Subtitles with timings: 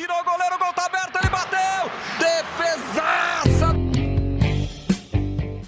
[0.00, 1.90] tirou o goleiro, o gol tá aberto, ele bateu!
[2.18, 3.66] Defesaça!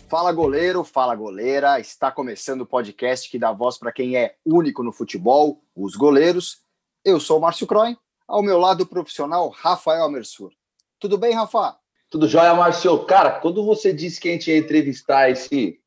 [0.08, 1.78] Fala goleiro, fala goleira.
[1.78, 6.62] Está começando o podcast que dá voz para quem é único no futebol, os goleiros.
[7.04, 7.95] Eu sou o Márcio Croin,
[8.26, 10.51] ao meu lado o profissional Rafael Mersur.
[10.99, 11.77] Tudo bem, Rafa?
[12.09, 13.05] Tudo jóia, Márcio.
[13.05, 15.79] Cara, quando você disse que a gente ia entrevistar esse,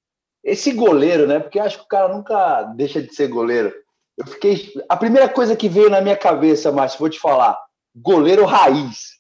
[0.43, 1.39] esse goleiro, né?
[1.39, 3.73] Porque acho que o cara nunca deixa de ser goleiro.
[4.16, 4.71] Eu fiquei.
[4.88, 7.64] A primeira coisa que veio na minha cabeça, Márcio, vou te falar:
[7.96, 9.16] goleiro raiz.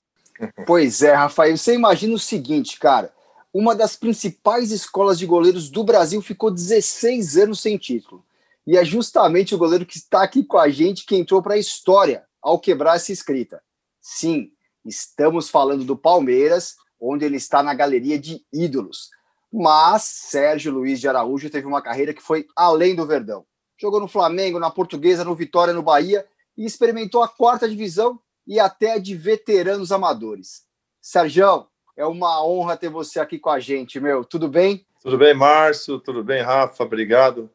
[0.65, 1.57] Pois é, Rafael.
[1.57, 3.13] Você imagina o seguinte, cara.
[3.53, 8.25] Uma das principais escolas de goleiros do Brasil ficou 16 anos sem título.
[8.67, 11.59] E é justamente o goleiro que está aqui com a gente que entrou para a
[11.59, 13.61] história ao quebrar essa escrita.
[14.01, 14.51] Sim,
[14.83, 19.09] estamos falando do Palmeiras, onde ele está na galeria de ídolos.
[19.53, 23.45] Mas Sérgio Luiz de Araújo teve uma carreira que foi além do Verdão
[23.77, 26.25] jogou no Flamengo, na Portuguesa, no Vitória, no Bahia
[26.57, 30.63] e experimentou a quarta divisão e até de veteranos amadores.
[31.01, 31.67] Sérgio,
[31.97, 34.23] é uma honra ter você aqui com a gente, meu.
[34.25, 34.85] Tudo bem?
[35.01, 35.99] Tudo bem, Márcio.
[35.99, 36.83] Tudo bem, Rafa.
[36.83, 37.49] Obrigado.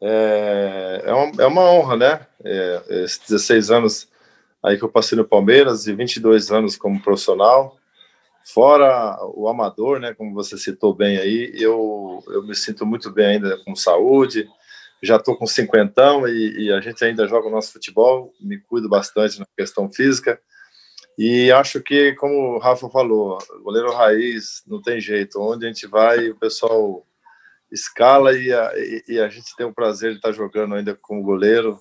[0.00, 2.26] É, é, uma, é uma honra, né?
[2.44, 4.08] É, esses 16 anos
[4.62, 7.76] aí que eu passei no Palmeiras e 22 anos como profissional.
[8.44, 10.14] Fora o amador, né?
[10.14, 14.48] Como você citou bem aí, eu, eu me sinto muito bem ainda com saúde,
[15.02, 18.88] já estou com cinquentão e, e, a gente ainda joga o nosso futebol, me cuido
[18.88, 20.40] bastante na questão física.
[21.16, 25.40] E acho que, como o Rafa falou, goleiro raiz não tem jeito.
[25.40, 27.04] Onde a gente vai, o pessoal
[27.70, 31.22] escala e a, e, e a gente tem o prazer de estar jogando ainda como
[31.22, 31.80] goleiro.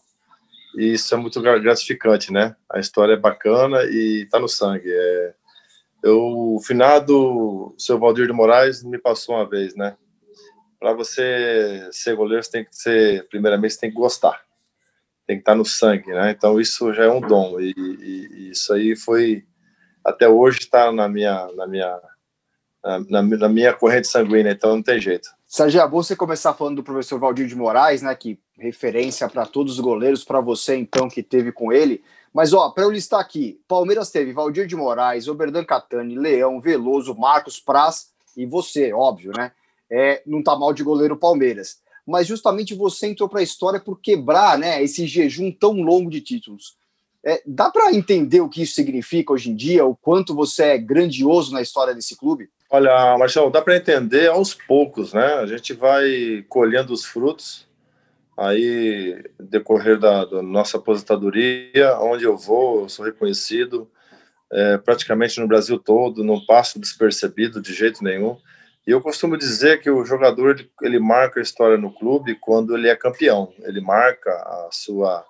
[0.75, 2.55] E isso é muito gratificante, né?
[2.71, 4.91] A história é bacana e está no sangue.
[4.91, 5.33] É,
[6.03, 6.19] eu,
[6.55, 9.95] o finado seu Valdir de Moraes me passou uma vez, né?
[10.79, 14.41] Para você ser goleiro, você tem que ser, primeiramente, você tem que gostar,
[15.25, 16.31] tem que estar no sangue, né?
[16.31, 19.45] Então isso já é um dom e, e, e isso aí foi
[20.03, 21.99] até hoje está na minha na minha
[23.09, 25.29] na, na, minha corrente sanguínea, então não tem jeito.
[25.45, 28.15] Sérgio, é bom você começar falando do professor Valdir de Moraes, né?
[28.15, 32.03] Que referência para todos os goleiros, para você então que teve com ele.
[32.33, 37.15] Mas ó, para eu listar aqui, Palmeiras teve Valdir de Moraes, Oberdan Catani, Leão, Veloso,
[37.15, 39.51] Marcos Praz e você, óbvio, né?
[39.91, 41.77] É, não tá mal de goleiro Palmeiras.
[42.05, 46.21] Mas justamente você entrou para a história por quebrar né, esse jejum tão longo de
[46.21, 46.77] títulos.
[47.25, 50.77] É, dá para entender o que isso significa hoje em dia, o quanto você é
[50.77, 52.49] grandioso na história desse clube?
[52.69, 55.33] Olha, Marcelo, dá para entender aos poucos, né?
[55.35, 57.67] A gente vai colhendo os frutos
[58.37, 63.89] aí decorrer da, da nossa aposentadoria, onde eu vou, eu sou reconhecido
[64.51, 68.37] é, praticamente no Brasil todo, não passo despercebido de jeito nenhum.
[68.87, 72.87] Eu costumo dizer que o jogador ele, ele, marca a história no clube quando ele
[72.87, 73.53] é campeão.
[73.59, 75.25] Ele marca a sua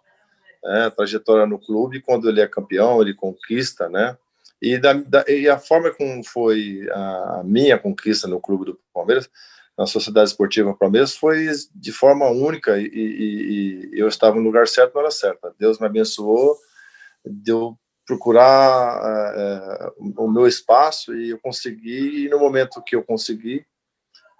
[0.63, 4.15] é, trajetória no clube quando ele é campeão, ele conquista, né?
[4.61, 9.27] E, da, da, e a forma como foi a minha conquista no clube do Palmeiras,
[9.75, 14.67] na Sociedade Esportiva Palmeiras, foi de forma única e, e, e eu estava no lugar
[14.67, 15.53] certo na hora certa.
[15.57, 16.55] Deus me abençoou,
[17.25, 17.75] deu
[18.07, 19.01] procurar
[19.35, 23.65] é, o meu espaço e eu consegui e no momento que eu consegui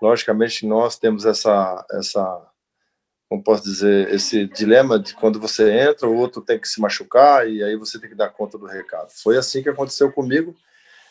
[0.01, 2.47] logicamente nós temos essa essa
[3.29, 7.47] como posso dizer esse dilema de quando você entra o outro tem que se machucar
[7.47, 9.09] e aí você tem que dar conta do recado.
[9.09, 10.55] Foi assim que aconteceu comigo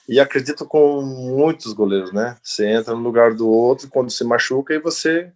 [0.09, 2.39] e acredito com muitos goleiros né?
[2.43, 5.31] Você entra no lugar do outro quando se machuca e você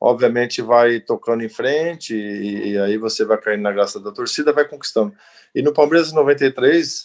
[0.00, 4.52] obviamente vai tocando em frente e, e, aí você vai caindo na graça da torcida,
[4.52, 5.14] vai conquistando.
[5.54, 7.02] E no Palmeiras 93,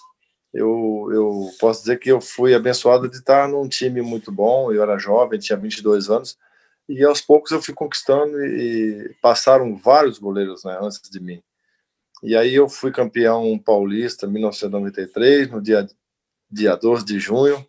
[0.54, 4.84] eu, eu posso dizer que eu fui abençoado de estar num time muito bom, eu
[4.84, 6.38] era jovem, tinha 22 anos,
[6.90, 11.42] e aos poucos eu fui conquistando e, e passaram vários goleiros né, antes de mim.
[12.22, 15.88] E aí eu fui campeão paulista em 1993, no dia,
[16.52, 17.66] dia 12 de junho,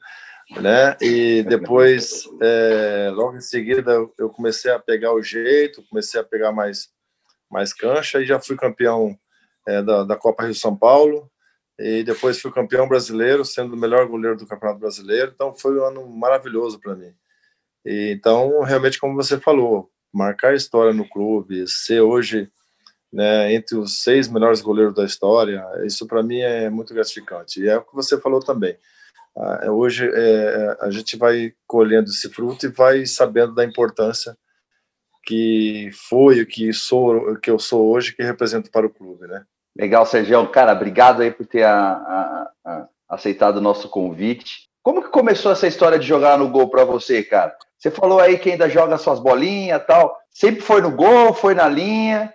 [0.51, 0.97] né?
[1.01, 6.53] E depois, é, logo em seguida, eu comecei a pegar o jeito, comecei a pegar
[6.53, 6.89] mais,
[7.51, 9.17] mais cancha e já fui campeão
[9.67, 11.31] é, da, da Copa Rio São Paulo.
[11.79, 15.33] E depois fui campeão brasileiro, sendo o melhor goleiro do Campeonato Brasileiro.
[15.35, 17.13] Então foi um ano maravilhoso para mim.
[17.85, 22.51] E, então, realmente, como você falou, marcar história no clube, ser hoje
[23.13, 27.61] né, entre os seis melhores goleiros da história, isso para mim é muito gratificante.
[27.61, 28.77] E é o que você falou também
[29.71, 34.37] hoje é, a gente vai colhendo esse fruto e vai sabendo da importância
[35.25, 39.45] que foi o que sou que eu sou hoje que represento para o clube, né?
[39.77, 40.47] Legal, Sérgio.
[40.49, 44.69] Cara, obrigado aí por ter a, a, a, aceitado o nosso convite.
[44.83, 47.57] Como que começou essa história de jogar no gol para você, cara?
[47.79, 50.17] Você falou aí que ainda joga suas bolinhas tal.
[50.31, 52.33] Sempre foi no gol, foi na linha.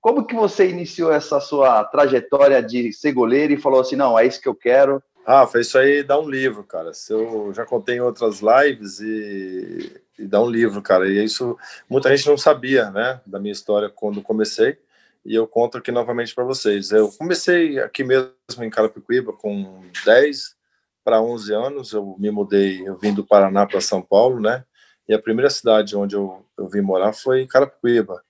[0.00, 4.26] como que você iniciou essa sua trajetória de ser goleiro e falou assim, não, é
[4.26, 5.02] isso que eu quero?
[5.26, 6.92] Rafa, isso aí dá um livro, cara.
[7.10, 11.08] Eu já contei em outras lives e, e dá um livro, cara.
[11.08, 11.58] E isso
[11.90, 14.78] muita gente não sabia, né, da minha história quando comecei.
[15.24, 16.92] E eu conto aqui novamente para vocês.
[16.92, 18.30] Eu comecei aqui mesmo
[18.60, 20.54] em Carapicuíba com 10
[21.04, 21.92] para 11 anos.
[21.92, 24.64] Eu me mudei, eu vim do Paraná para São Paulo, né?
[25.08, 28.22] E a primeira cidade onde eu, eu vim morar foi Carapicuíba.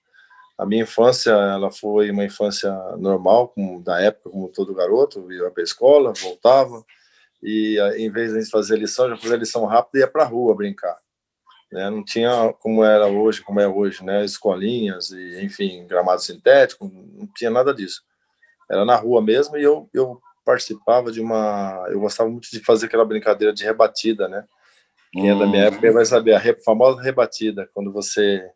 [0.57, 5.51] A minha infância, ela foi uma infância normal, como da época, como todo garoto, ia
[5.51, 6.83] para a escola, voltava,
[7.43, 10.55] e em vez de fazer lição, já fazia lição rápida e ia para a rua
[10.55, 10.97] brincar.
[11.71, 11.89] Né?
[11.89, 14.25] Não tinha como era hoje, como é hoje, né?
[14.25, 18.01] Escolinhas e, enfim, gramado sintético, não tinha nada disso.
[18.69, 21.85] Era na rua mesmo e eu, eu participava de uma...
[21.89, 24.45] Eu gostava muito de fazer aquela brincadeira de rebatida, né?
[25.11, 28.49] Quem é da minha época vai saber, a famosa rebatida, quando você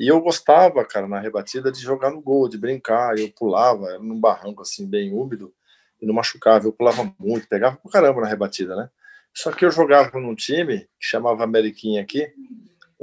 [0.00, 3.18] e eu gostava, cara, na rebatida, de jogar no gol, de brincar.
[3.18, 5.52] Eu pulava, num barranco assim, bem úmido,
[6.00, 6.66] e não machucava.
[6.66, 8.88] Eu pulava muito, pegava pra caramba na rebatida, né?
[9.34, 12.32] Só que eu jogava num time que chamava Ameriquinha aqui,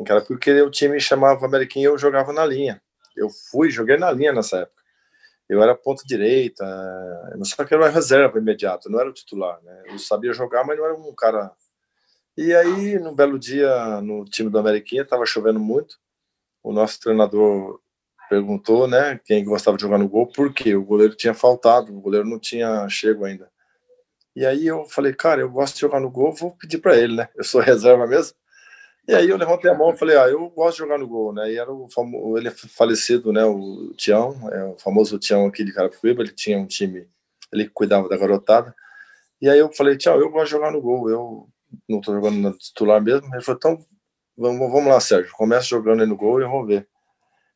[0.07, 2.81] cara, porque o time chamava Ameriquinha e eu jogava na linha.
[3.15, 4.81] Eu fui, joguei na linha nessa época.
[5.47, 6.65] Eu era ponta direita,
[7.43, 9.83] só que eu era reserva imediato, não era o titular, né?
[9.85, 11.51] Eu sabia jogar, mas não era um cara.
[12.35, 15.99] E aí, num belo dia, no time do Ameriquinha, tava chovendo muito,
[16.67, 17.79] o nosso treinador
[18.29, 20.75] perguntou, né, quem gostava de jogar no gol, por quê?
[20.75, 23.49] O goleiro tinha faltado, o goleiro não tinha chego ainda.
[24.35, 27.15] E aí eu falei, cara, eu gosto de jogar no gol, vou pedir para ele,
[27.15, 27.29] né?
[27.35, 28.35] Eu sou reserva mesmo.
[29.07, 31.31] E aí eu levantei a mão e falei, ah, eu gosto de jogar no gol,
[31.31, 31.49] né?
[31.53, 35.63] E era o famoso, ele é falecido, né, o Tião, é o famoso Tião aqui
[35.63, 37.07] de Carapicuíba, ele tinha um time,
[37.53, 38.75] ele cuidava da garotada.
[39.41, 41.47] E aí eu falei, Tião, eu gosto de jogar no gol, eu
[41.87, 43.33] não tô jogando no titular mesmo.
[43.33, 43.85] Ele falou, então
[44.37, 45.33] Vamos, vamos lá, Sérgio.
[45.33, 46.87] Começa jogando aí no gol e vamos ver.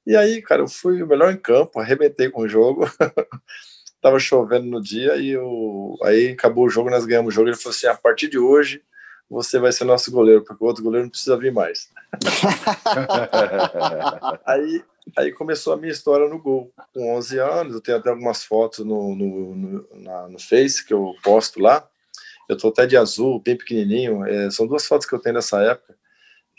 [0.05, 2.85] E aí, cara, eu fui o melhor em campo, arrebentei com o jogo.
[4.01, 5.95] Tava chovendo no dia e eu...
[6.01, 7.49] aí acabou o jogo, nós ganhamos o jogo.
[7.49, 8.81] Ele falou assim: a partir de hoje
[9.29, 11.87] você vai ser nosso goleiro, porque o outro goleiro não precisa vir mais.
[14.43, 14.83] aí,
[15.15, 16.73] aí começou a minha história no gol.
[16.93, 20.93] Com 11 anos, eu tenho até algumas fotos no, no, no, na, no Face que
[20.93, 21.87] eu posto lá.
[22.49, 24.25] Eu tô até de azul, bem pequenininho.
[24.25, 26.00] É, são duas fotos que eu tenho nessa época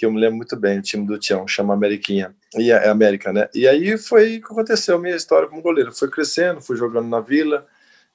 [0.03, 3.33] que eu me lembro muito bem, o time do Tião, chama Ameriquinha, e é América,
[3.33, 3.49] né?
[3.55, 5.93] E aí foi que aconteceu minha história como goleiro.
[5.93, 7.65] Foi crescendo, fui jogando na Vila,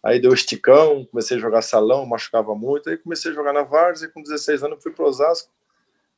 [0.04, 4.08] aí deu esticão, comecei a jogar salão, machucava muito, aí comecei a jogar na Várzea,
[4.08, 5.50] e com 16 anos fui para Osasco,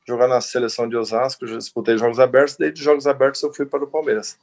[0.08, 3.84] jogar na seleção de Osasco, disputei Jogos Abertos, daí de Jogos Abertos eu fui para
[3.84, 4.36] o Palmeiras.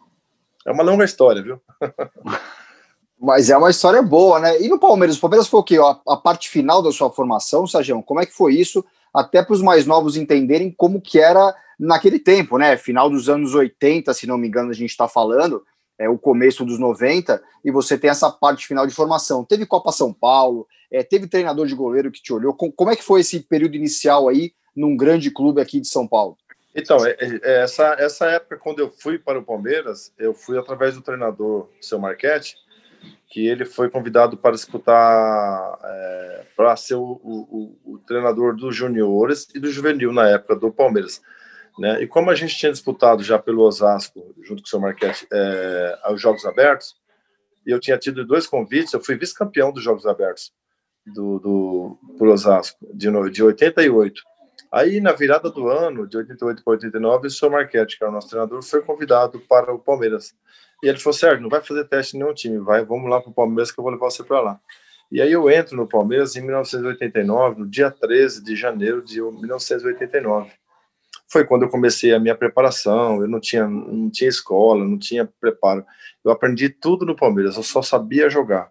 [0.65, 1.61] É uma longa história, viu?
[3.19, 4.61] Mas é uma história boa, né?
[4.61, 5.17] E no Palmeiras?
[5.17, 5.77] O Palmeiras foi o quê?
[5.77, 8.01] A, a parte final da sua formação, Sajão?
[8.01, 8.85] Como é que foi isso?
[9.17, 12.77] Até para os mais novos entenderem como que era naquele tempo, né?
[12.77, 15.63] Final dos anos 80, se não me engano, a gente está falando,
[15.97, 19.43] é o começo dos 90, e você tem essa parte final de formação.
[19.43, 22.53] Teve Copa São Paulo, é, teve treinador de goleiro que te olhou.
[22.53, 26.37] Como é que foi esse período inicial aí num grande clube aqui de São Paulo?
[26.75, 30.93] Então, é, é, essa, essa época, quando eu fui para o Palmeiras, eu fui através
[30.93, 32.55] do treinador, seu Marquete,
[33.29, 39.47] que ele foi convidado para disputar, é, para ser o, o, o, treinador dos juniores
[39.53, 41.21] e do juvenil na época do Palmeiras.
[41.77, 42.01] Né?
[42.01, 45.99] E como a gente tinha disputado já pelo Osasco, junto com o seu Marquete, é,
[46.11, 46.95] os Jogos Abertos,
[47.65, 50.53] e eu tinha tido dois convites, eu fui vice-campeão dos Jogos Abertos
[51.05, 54.21] do, do, do Osasco, de, de 88.
[54.71, 58.13] Aí, na virada do ano, de 88 para 89, o senhor Marquete, que era o
[58.13, 60.33] nosso treinador, foi convidado para o Palmeiras.
[60.83, 63.31] E ele falou, Sérgio, não vai fazer teste em nenhum time, vai, vamos lá para
[63.31, 64.59] o Palmeiras que eu vou levar você para lá.
[65.11, 70.51] E aí eu entro no Palmeiras em 1989, no dia 13 de janeiro de 1989.
[71.29, 75.29] Foi quando eu comecei a minha preparação, eu não tinha, não tinha escola, não tinha
[75.39, 75.85] preparo.
[76.23, 78.69] Eu aprendi tudo no Palmeiras, eu só sabia jogar.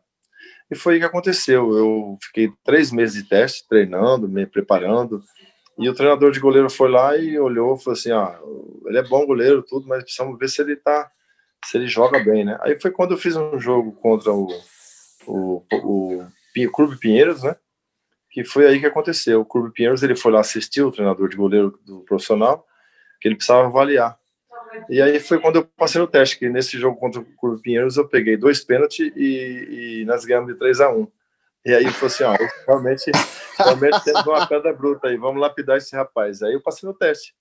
[0.71, 1.77] E foi o que aconteceu.
[1.77, 5.23] Eu fiquei três meses de teste, treinando, me preparando.
[5.79, 8.39] E o treinador de goleiro foi lá e olhou falou assim: ah,
[8.87, 11.11] ele é bom goleiro, tudo, mas precisamos ver se ele está
[11.67, 12.57] se ele joga bem, né?
[12.61, 14.49] Aí foi quando eu fiz um jogo contra o,
[15.27, 17.57] o, o, o Clube Pinheiros, né?
[18.31, 19.41] Que foi aí que aconteceu.
[19.41, 22.65] O Clube Pinheiros ele foi lá assistir o treinador de goleiro do profissional,
[23.21, 24.17] que ele precisava avaliar.
[24.89, 27.97] E aí foi quando eu passei no teste, que nesse jogo contra o Clube Pinheiros
[27.97, 31.09] eu peguei dois pênaltis e, e nós ganhamos de 3 a 1
[31.65, 33.11] E aí falou assim, ó, realmente,
[33.59, 36.43] realmente temos uma pedra bruta aí, vamos lapidar esse rapaz.
[36.43, 37.35] Aí eu passei no teste.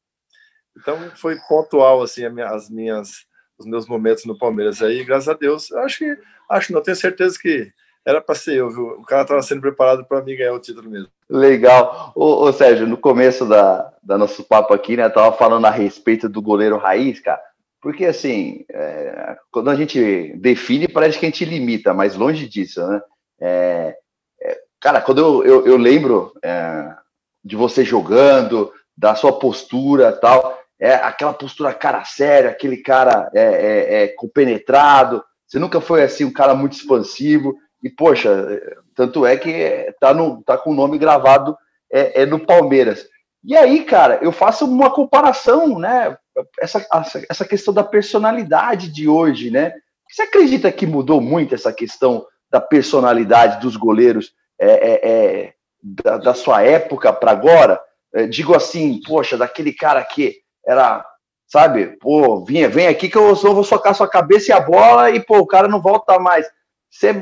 [0.76, 4.82] Então foi pontual, assim, as minhas os meus momentos no Palmeiras.
[4.82, 6.18] Aí, graças a Deus, acho que,
[6.50, 7.72] acho não, tenho certeza que
[8.06, 8.88] era para ser eu, viu?
[9.00, 11.10] O cara estava sendo preparado para mim ganhar o título mesmo.
[11.28, 12.12] Legal.
[12.16, 16.30] Ô, ô, Sérgio, no começo da, da nosso papo aqui, né, tava falando a respeito
[16.30, 17.42] do goleiro raiz, cara,
[17.82, 22.86] Porque, assim, é, quando a gente define, parece que a gente limita, mas longe disso,
[22.86, 23.02] né?
[23.42, 23.98] É,
[24.42, 26.96] é, cara, quando eu, eu, eu lembro é,
[27.44, 33.44] de você jogando, da sua postura tal, é aquela postura cara séria, aquele cara é,
[33.44, 35.24] é, é, compenetrado.
[35.48, 37.56] Você nunca foi assim um cara muito expansivo.
[37.82, 38.62] E, poxa,
[38.96, 41.56] tanto é que tá, no, tá com o nome gravado
[41.92, 43.08] é, é no Palmeiras.
[43.44, 46.18] E aí, cara, eu faço uma comparação, né?
[46.60, 46.86] Essa,
[47.30, 49.72] essa questão da personalidade de hoje, né?
[50.10, 56.18] Você acredita que mudou muito essa questão da personalidade dos goleiros é, é, é da,
[56.18, 57.80] da, sua época para agora?
[58.14, 61.06] É, digo assim, poxa, daquele cara que era,
[61.48, 65.12] sabe, pô, vinha, vem aqui que eu só vou socar sua cabeça e a bola
[65.12, 66.48] e, pô, o cara não volta mais.
[66.90, 67.14] Você,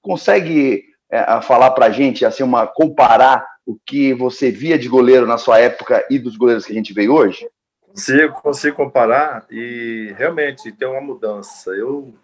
[0.00, 5.36] consegue é, falar pra gente, assim, uma, comparar o que você via de goleiro na
[5.36, 7.48] sua época e dos goleiros que a gente vê hoje?
[7.80, 11.70] Consigo, consigo comparar e realmente tem uma mudança.
[11.70, 12.14] Eu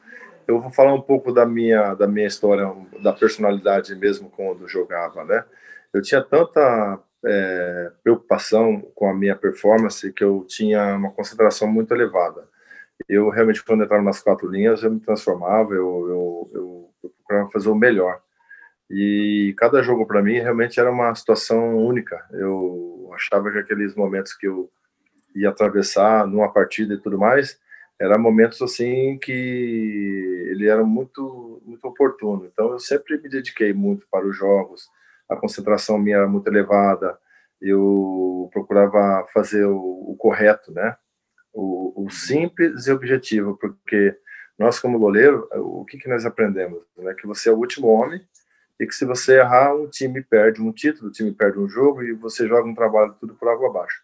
[0.47, 2.71] eu vou falar um pouco da minha da minha história,
[3.01, 5.45] da personalidade mesmo quando jogava, né?
[5.93, 11.95] Eu tinha tanta é, preocupação com a minha performance que eu tinha uma concentração muito
[11.95, 12.49] elevada.
[13.09, 17.51] Eu realmente, quando entrava nas quatro linhas, eu me transformava, eu, eu, eu, eu procurava
[17.51, 18.21] fazer o melhor.
[18.91, 22.25] E cada jogo para mim realmente era uma situação única.
[22.33, 24.71] Eu achava que aqueles momentos que eu
[25.35, 27.59] ia atravessar numa partida e tudo mais,
[27.99, 29.33] eram momentos assim que
[30.51, 32.47] ele era muito muito oportuno.
[32.53, 34.89] Então eu sempre me dediquei muito para os jogos,
[35.33, 37.19] a concentração minha era muito elevada,
[37.61, 40.97] eu procurava fazer o, o correto, né?
[41.53, 44.17] O, o, simples e objetivo, porque
[44.59, 47.15] nós como goleiro, o que que nós aprendemos, né?
[47.15, 48.21] Que você é o último homem
[48.81, 52.03] e que se você errar, um time perde um título, o time perde um jogo
[52.03, 54.03] e você joga um trabalho tudo por água abaixo.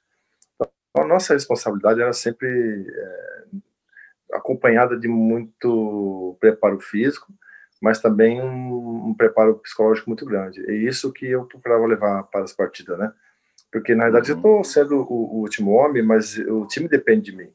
[0.55, 3.45] Então, a nossa responsabilidade era sempre é,
[4.35, 7.33] acompanhada de muito preparo físico,
[7.81, 10.65] mas também um, um, preparo psicológico muito grande.
[10.69, 13.13] É isso que eu procurava levar para as partidas, né?
[13.71, 14.37] Porque na verdade uhum.
[14.37, 17.51] eu estou sendo o, o, último homem, mas o time depende de mim.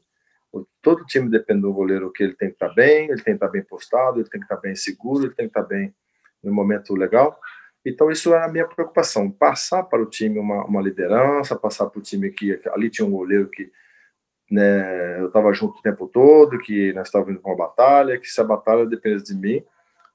[0.51, 3.23] O, todo time depende do goleiro, que ele tem que estar tá bem, ele tem
[3.23, 5.57] que estar tá bem postado, ele tem que estar tá bem seguro, ele tem que
[5.57, 5.93] estar bem
[6.43, 7.39] no momento legal.
[7.85, 11.99] Então isso era a minha preocupação, passar para o time uma, uma liderança, passar para
[11.99, 13.69] o time que ali tinha um goleiro que
[14.49, 18.27] né, eu estava junto o tempo todo, que nós estávamos indo para uma batalha, que
[18.27, 19.63] se a batalha dependesse de mim,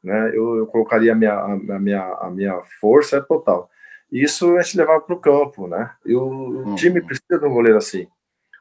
[0.02, 3.71] né, eu, eu colocaria a minha, a, minha, a minha força total.
[4.11, 5.93] Isso a gente levava para o campo, né?
[6.05, 6.75] E o, uhum.
[6.75, 8.07] time precisa de um goleiro assim.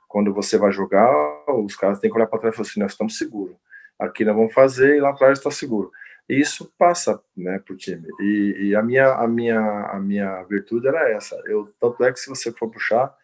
[0.08, 1.10] Quando você vai jogar,
[1.48, 3.56] os caras têm que olhar para trás e falar assim: nós estamos seguros.
[3.98, 5.92] Aqui nós vamos fazer e lá atrás está seguro.
[6.30, 8.08] E isso passa, né, para o time.
[8.20, 11.36] E, e, a minha a minha a minha virtude era essa.
[11.46, 13.16] Eu tanto é que se você for puxar,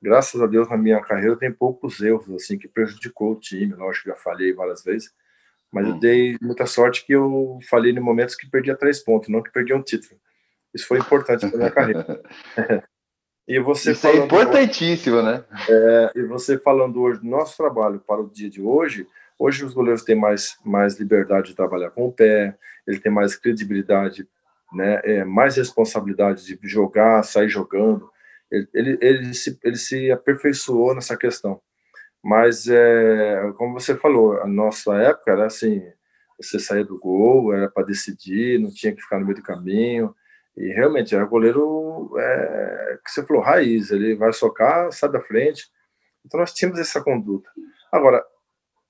[0.00, 3.74] graças a Deus na minha carreira tem poucos erros assim que prejudicou o time.
[3.74, 5.12] Lógico, já falhei várias vezes,
[5.72, 5.98] mas eu hum.
[5.98, 9.74] dei muita sorte que eu falei em momentos que perdia três pontos, não que perdia
[9.74, 10.20] um título.
[10.74, 12.22] Isso foi importante na minha carreira.
[13.48, 15.44] e você Isso é importantíssimo, hoje, né?
[15.68, 19.06] É, e você falando hoje do nosso trabalho para o dia de hoje,
[19.38, 23.34] hoje os goleiros têm mais, mais liberdade de trabalhar com o pé, ele tem mais
[23.34, 24.28] credibilidade,
[24.72, 28.10] né, é, mais responsabilidade de jogar, sair jogando.
[28.50, 31.60] Ele, ele, ele, se, ele se aperfeiçoou nessa questão.
[32.22, 35.82] Mas, é, como você falou, a nossa época era assim:
[36.40, 40.14] você saía do gol, era para decidir, não tinha que ficar no meio do caminho.
[40.56, 45.66] E realmente era goleiro é, que você falou, raiz, ele vai socar, sai da frente.
[46.24, 47.48] Então nós tínhamos essa conduta.
[47.90, 48.22] Agora,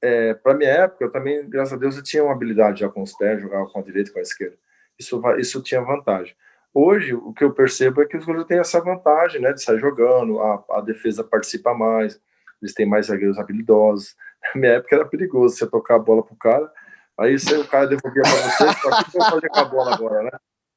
[0.02, 3.02] é, para minha época, eu também, graças a Deus, eu tinha uma habilidade já com
[3.02, 4.56] os pés, jogava com a direita e com a esquerda.
[4.98, 6.34] Isso, isso tinha vantagem.
[6.74, 9.78] Hoje, o que eu percebo é que os goleiros têm essa vantagem, né, de sair
[9.78, 12.20] jogando, a, a defesa participa mais,
[12.62, 14.14] eles têm mais zagueiros habilidosos.
[14.54, 16.71] Na minha época era perigoso você tocar a bola pro cara,
[17.19, 19.95] aí você, o cara devolvia para você, o que eu vou fazer com a bola
[19.95, 20.31] agora, né?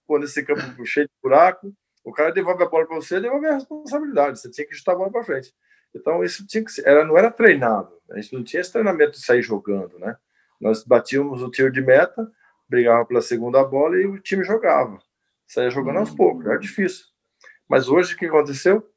[0.07, 1.73] Pô, nesse campo cheio de buraco,
[2.03, 4.95] o cara devolve a bola para você, devolve a responsabilidade, você tinha que chutar a
[4.95, 5.53] bola para frente.
[5.95, 9.13] Então, isso tinha que ser, era, não era treinado, a gente não tinha esse treinamento
[9.13, 10.15] de sair jogando, né?
[10.61, 12.29] Nós batíamos o tiro de meta,
[12.67, 14.99] brigava pela segunda bola e o time jogava.
[15.47, 17.05] Saía jogando aos poucos, era difícil.
[17.69, 18.87] Mas hoje o que aconteceu?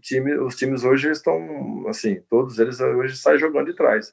[0.00, 4.12] time, os times hoje estão, assim, todos eles hoje saem jogando de trás.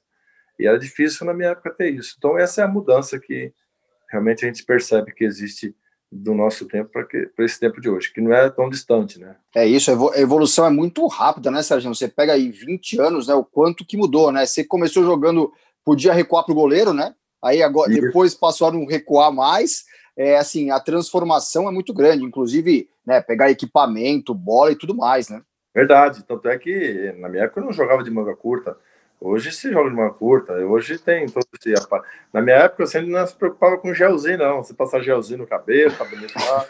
[0.57, 2.15] E era difícil na minha época ter isso.
[2.17, 3.53] Então, essa é a mudança que
[4.09, 5.75] realmente a gente percebe que existe
[6.11, 9.37] do nosso tempo para esse tempo de hoje, que não é tão distante, né?
[9.55, 11.93] É isso, a evolução é muito rápida, né, Sérgio?
[11.95, 13.33] Você pega aí 20 anos, né?
[13.33, 14.45] O quanto que mudou, né?
[14.45, 15.53] Você começou jogando,
[15.85, 17.15] podia recuar para o goleiro, né?
[17.41, 18.01] Aí agora, isso.
[18.01, 19.85] depois passou a não recuar mais.
[20.23, 23.19] É assim, a transformação é muito grande, inclusive, né?
[23.21, 25.41] Pegar equipamento, bola e tudo mais, né?
[25.73, 28.77] Verdade, tanto é que na minha época eu não jogava de manga curta.
[29.19, 31.73] Hoje se joga de uma curta, hoje tem todo esse.
[32.31, 34.63] Na minha época, sempre não se preocupava com gelzinho, não.
[34.63, 36.67] Você passar gelzinho no cabelo, tá bonito lá.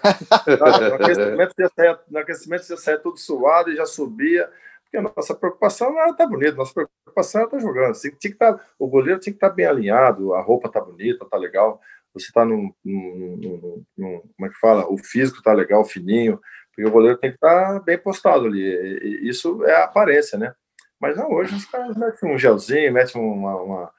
[0.89, 4.50] no, aquecimento você saia, no aquecimento você saia tudo suado e já subia.
[4.84, 8.00] Porque a nossa preocupação não tá bonito, nossa preocupação é tá jogando.
[8.00, 11.25] Tinha que tá, o goleiro tinha que estar tá bem alinhado, a roupa tá bonita,
[11.25, 11.81] tá legal.
[12.13, 14.91] Você tá num, num, num, Como é que fala?
[14.91, 16.39] O físico tá legal, fininho,
[16.69, 18.61] porque o goleiro tem que estar tá bem postado ali.
[18.61, 20.53] E, isso é a aparência, né?
[20.99, 23.91] Mas não, hoje os caras metem um gelzinho, metem uma, uma,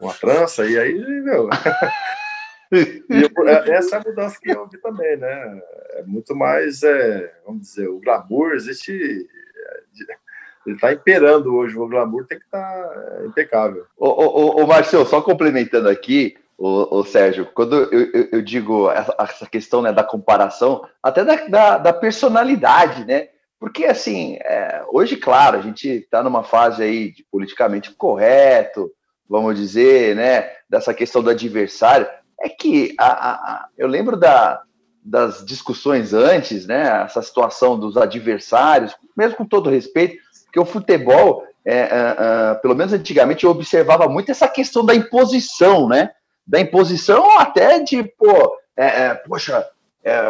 [0.00, 1.48] uma trança, e aí, meu.
[2.70, 5.62] eu, é, essa é a mudança que eu vi também, né?
[5.94, 8.92] É muito mais, é, vamos dizer, o glamour existe.
[8.92, 13.86] Ele está imperando hoje, o glamour tem que estar tá impecável.
[13.96, 18.90] Ô, ô, ô, Marcelo, só complementando aqui, o, o Sérgio, quando eu, eu, eu digo
[18.90, 23.28] essa, questão né, da comparação, até da, da, da personalidade, né?
[23.58, 28.90] Porque, assim, é, hoje, claro, a gente está numa fase aí de politicamente correto,
[29.28, 32.06] vamos dizer, né, dessa questão do adversário.
[32.40, 34.62] É que a, a, a, eu lembro da,
[35.02, 40.22] das discussões antes, né, essa situação dos adversários, mesmo com todo respeito,
[40.52, 44.94] que o futebol, é, é, é, pelo menos antigamente, eu observava muito essa questão da
[44.94, 46.10] imposição, né?
[46.46, 49.68] Da imposição até de, pô, é, é, poxa,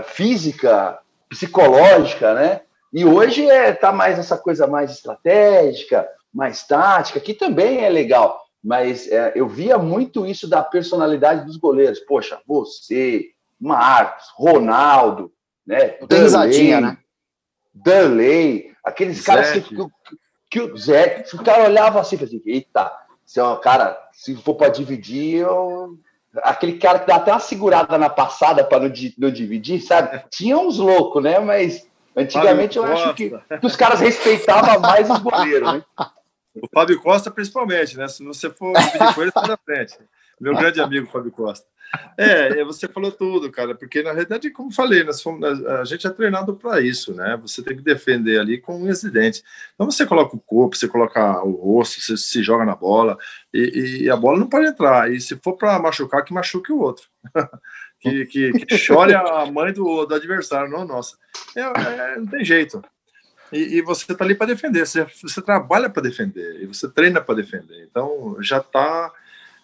[0.05, 2.63] física, psicológica, né?
[2.93, 7.91] E hoje está é, tá mais essa coisa mais estratégica, mais tática, que também é
[7.91, 8.41] legal.
[8.63, 12.01] Mas é, eu via muito isso da personalidade dos goleiros.
[12.01, 13.27] Poxa, você,
[13.61, 15.33] Marcos, Ronaldo,
[15.67, 15.97] né?
[16.09, 16.99] Danley, né?
[17.75, 19.25] Danley, aqueles Zé.
[19.25, 19.77] caras que, que,
[20.51, 22.91] que, o Zé, o cara olhava assim, assim, eita,
[23.25, 25.99] se, ó, cara, se for para dividir, eu...
[26.43, 28.81] aquele cara que dá até uma segurada na passada para
[29.19, 30.23] não, dividir, sabe?
[30.31, 31.39] Tinha uns loucos, né?
[31.39, 35.85] Mas Antigamente eu acho que, que, os caras respeitavam mais os goleiros, né?
[36.63, 38.09] O Fábio Costa, principalmente, né?
[38.09, 39.99] Se você for dividir com ele, sai na frente.
[40.41, 41.67] Meu grande amigo Fábio Costa.
[42.17, 46.11] É, você falou tudo, cara, porque na realidade, como falei, nós fomos, a gente é
[46.11, 47.39] treinado para isso, né?
[47.43, 49.43] Você tem que defender ali com um incidente.
[49.75, 53.19] Então você coloca o corpo, você coloca o rosto, você se joga na bola
[53.53, 55.13] e, e a bola não pode entrar.
[55.13, 57.07] E se for para machucar, que machuque o outro.
[58.01, 61.17] que, que, que chore a mãe do, do adversário, não nossa.
[61.55, 62.83] É, é, não tem jeito.
[63.53, 67.21] E, e você está ali para defender, você, você trabalha para defender, e você treina
[67.21, 67.87] para defender.
[67.89, 69.13] Então, já está.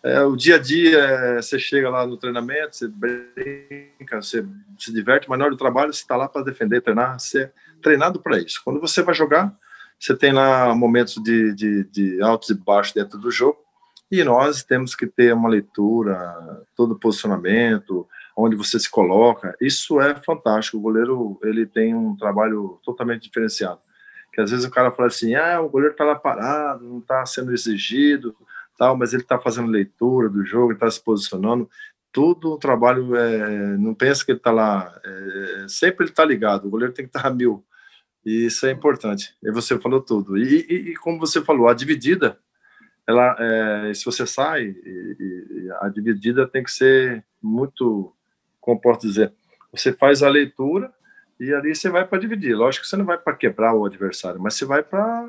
[0.05, 4.45] É, o dia a dia, é, você chega lá no treinamento, você brinca, você
[4.77, 7.53] se diverte, mas na hora do trabalho você está lá para defender, treinar, você é
[7.81, 8.61] treinado para isso.
[8.65, 9.57] Quando você vai jogar,
[9.99, 13.59] você tem lá momentos de, de, de altos e baixos dentro do jogo,
[14.11, 20.15] e nós temos que ter uma leitura, todo posicionamento, onde você se coloca, isso é
[20.15, 20.77] fantástico.
[20.77, 23.81] O goleiro ele tem um trabalho totalmente diferenciado.
[24.33, 27.25] Que às vezes o cara fala assim, ah, o goleiro está lá parado, não está
[27.25, 28.37] sendo exigido,
[28.83, 31.71] tal, mas ele está fazendo leitura do jogo, está se posicionando.
[32.11, 36.67] Tudo o trabalho, é, não pensa que ele está lá, é, sempre ele está ligado.
[36.67, 37.65] O goleiro tem que estar tá mil.
[38.27, 39.37] E isso é importante.
[39.41, 40.37] E você falou tudo.
[40.37, 42.39] E, e, e como você falou, a dividida,
[43.07, 48.13] ela, é, se você sai, e, a dividida tem que ser muito
[48.61, 49.33] como posso dizer,
[49.73, 50.93] você faz a leitura
[51.39, 52.57] e ali você vai para dividir.
[52.57, 55.29] Lógico que você não vai para quebrar o adversário, mas você vai para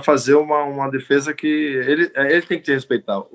[0.00, 3.20] fazer uma, uma defesa que ele, é, ele tem que te respeitar.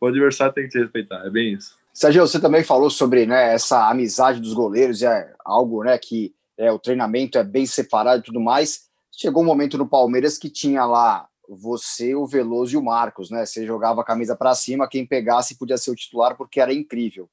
[0.00, 1.78] O adversário tem que te respeitar, é bem isso.
[1.94, 6.72] Sérgio, você também falou sobre né, essa amizade dos goleiros, é algo né, que é,
[6.72, 8.88] o treinamento é bem separado e tudo mais.
[9.12, 13.44] Chegou um momento no Palmeiras que tinha lá você, o Veloso e o Marcos, né?
[13.44, 17.28] Você jogava a camisa para cima, quem pegasse podia ser o titular porque era incrível.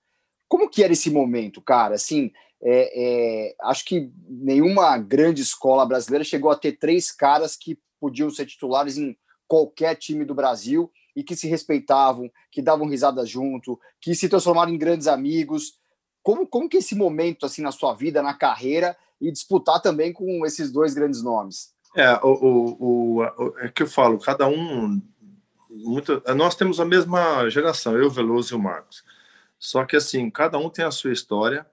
[0.47, 1.95] Como que era esse momento, cara?
[1.95, 7.80] Assim, é, é, acho que nenhuma grande escola brasileira chegou a ter três caras que
[7.99, 13.25] podiam ser titulares em qualquer time do Brasil e que se respeitavam, que davam risada
[13.25, 15.73] junto, que se transformaram em grandes amigos.
[16.21, 20.13] Como, como que é esse momento assim na sua vida, na carreira e disputar também
[20.13, 21.73] com esses dois grandes nomes?
[21.95, 25.01] É, o, o, o, é que eu falo, cada um
[25.69, 29.03] muito, nós temos a mesma geração, eu, Veloso e o Marcos.
[29.57, 31.65] Só que assim, cada um tem a sua história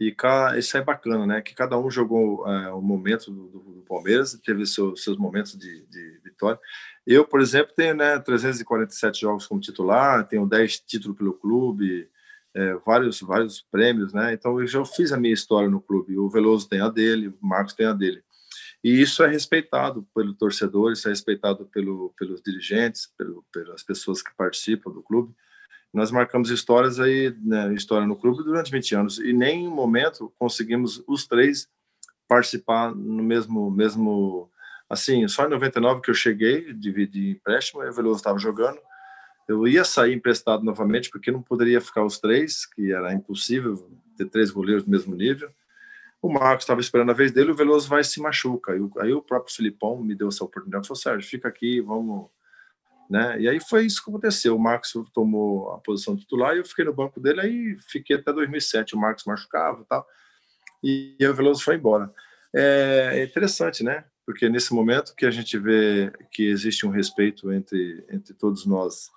[0.00, 0.14] e
[0.56, 1.40] isso é bacana, né?
[1.42, 5.84] Que cada um jogou é, o momento do, do, Palmeiras, teve seus, seus momentos de,
[5.86, 6.60] de, vitória.
[7.04, 12.08] Eu, por exemplo, tenho né, 347 jogos como titular, tenho 10 títulos pelo clube,
[12.54, 14.34] é, vários vários prêmios, né?
[14.34, 16.16] Então eu já fiz a minha história no clube.
[16.16, 18.22] O Veloso tem a dele, o Marcos tem a dele.
[18.84, 24.22] E isso é respeitado pelo torcedor, isso é respeitado pelo, pelos dirigentes, pelo, pelas pessoas
[24.22, 25.34] que participam do clube
[25.92, 30.32] nós marcamos histórias aí, né, história no clube durante 20 anos e nem em momento
[30.38, 31.68] conseguimos os três
[32.28, 34.50] participar no mesmo mesmo
[34.88, 38.78] Assim, só em 99 que eu cheguei, dividi empréstimo, o Veloso estava jogando.
[39.46, 44.26] Eu ia sair emprestado novamente, porque não poderia ficar os três, que era impossível ter
[44.30, 45.50] três goleiros do mesmo nível.
[46.22, 48.72] O Marcos estava esperando a vez dele, o Veloso vai se machuca.
[48.72, 50.88] Aí, aí o próprio Filipão me deu essa oportunidade.
[50.88, 52.28] Falou, Sérgio, fica aqui, vamos.
[53.08, 53.40] Né?
[53.40, 54.54] E aí foi isso que aconteceu.
[54.54, 57.40] O Marcos tomou a posição titular e eu fiquei no banco dele.
[57.40, 58.94] Aí fiquei até 2007.
[58.94, 60.06] O Marcos machucava e tal.
[60.82, 62.12] E, o Veloso foi embora.
[62.54, 64.04] É, é interessante, né?
[64.26, 69.10] Porque nesse momento que a gente vê que existe um respeito entre, entre todos nós.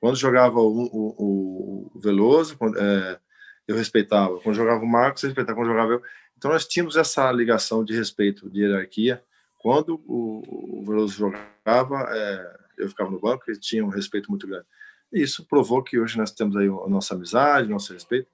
[0.00, 3.18] Quando jogava o, o, o Veloso, quando, é,
[3.66, 4.38] eu respeitava.
[4.38, 5.58] Quando jogava o Marcos, eu respeitava.
[5.58, 6.02] Quando jogava eu,
[6.38, 9.22] então nós tínhamos essa ligação de respeito, de hierarquia.
[9.58, 14.46] Quando o, o Veloso jogava, é, eu ficava no banco e tinha um respeito muito
[14.46, 14.66] grande.
[15.12, 18.30] E isso provou que hoje nós temos aí a nossa amizade, nosso respeito.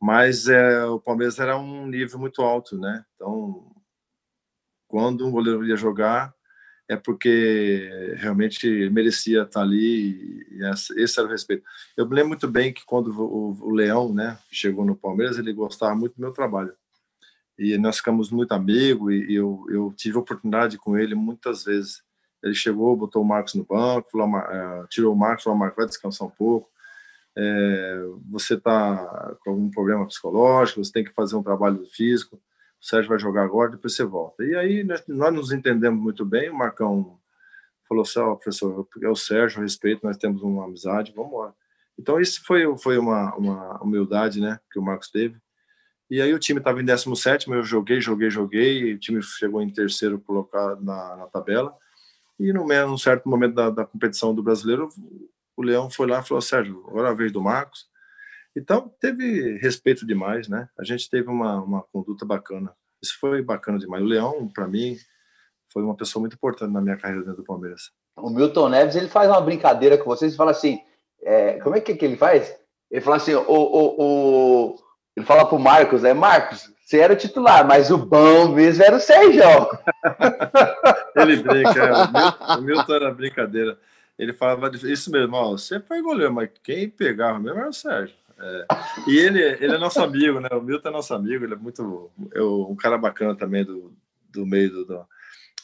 [0.00, 3.04] Mas é, o Palmeiras era um nível muito alto, né?
[3.14, 3.70] Então,
[4.86, 6.32] quando um goleiro ia jogar,
[6.88, 10.60] é porque realmente merecia estar ali e
[10.96, 11.62] esse era o respeito.
[11.96, 15.94] Eu me lembro muito bem que quando o, Leão, né, chegou no Palmeiras, ele gostava
[15.94, 16.74] muito do meu trabalho
[17.58, 22.02] e nós ficamos muito amigos e eu, eu tive oportunidade com ele muitas vezes.
[22.42, 25.86] Ele chegou, botou o Marcos no banco, falou, uh, tirou o Marcos, falou, Marcos, vai
[25.86, 26.68] descansar um pouco.
[27.36, 32.36] É, você está com algum problema psicológico, você tem que fazer um trabalho físico.
[32.80, 34.44] O Sérgio vai jogar agora, depois você volta.
[34.44, 36.50] E aí nós, nós nos entendemos muito bem.
[36.50, 37.18] O Marcão
[37.88, 41.54] falou assim: oh, professor, é o Sérgio, respeito, nós temos uma amizade, vamos embora.
[41.98, 45.36] Então, isso foi, foi uma, uma humildade né, que o Marcos teve.
[46.10, 49.70] E aí o time estava em 17, eu joguei, joguei, joguei, o time chegou em
[49.70, 51.74] terceiro colocado na, na tabela.
[52.38, 54.88] E no num certo momento da, da, competição do brasileiro,
[55.56, 57.88] o Leão foi lá e falou: Sérgio, agora é a vez do Marcos.
[58.56, 60.68] Então teve respeito demais, né?
[60.78, 62.72] A gente teve uma, uma conduta bacana.
[63.02, 64.02] Isso foi bacana demais.
[64.02, 64.96] O Leão, para mim,
[65.72, 67.90] foi uma pessoa muito importante na minha carreira dentro do Palmeiras.
[68.16, 70.80] O Milton Neves ele faz uma brincadeira com vocês e fala assim:
[71.22, 72.54] é, como é que, que ele faz?
[72.90, 74.76] Ele fala assim: o, o, o
[75.16, 76.14] ele fala pro Marcos, né?
[76.14, 79.42] Marcos, você era o titular, mas o bom mesmo era o Sérgio.
[81.22, 83.78] ele brinca, é, o, Milton, era brincadeira.
[84.18, 88.16] Ele falava isso mesmo, ó, você foi goleiro, mas quem pegava mesmo era o Sérgio.
[88.40, 88.66] É.
[89.08, 90.48] E ele, ele é nosso amigo, né?
[90.52, 93.92] O Milton é nosso amigo, ele é muito é um cara bacana também do,
[94.30, 95.06] do meio do, do,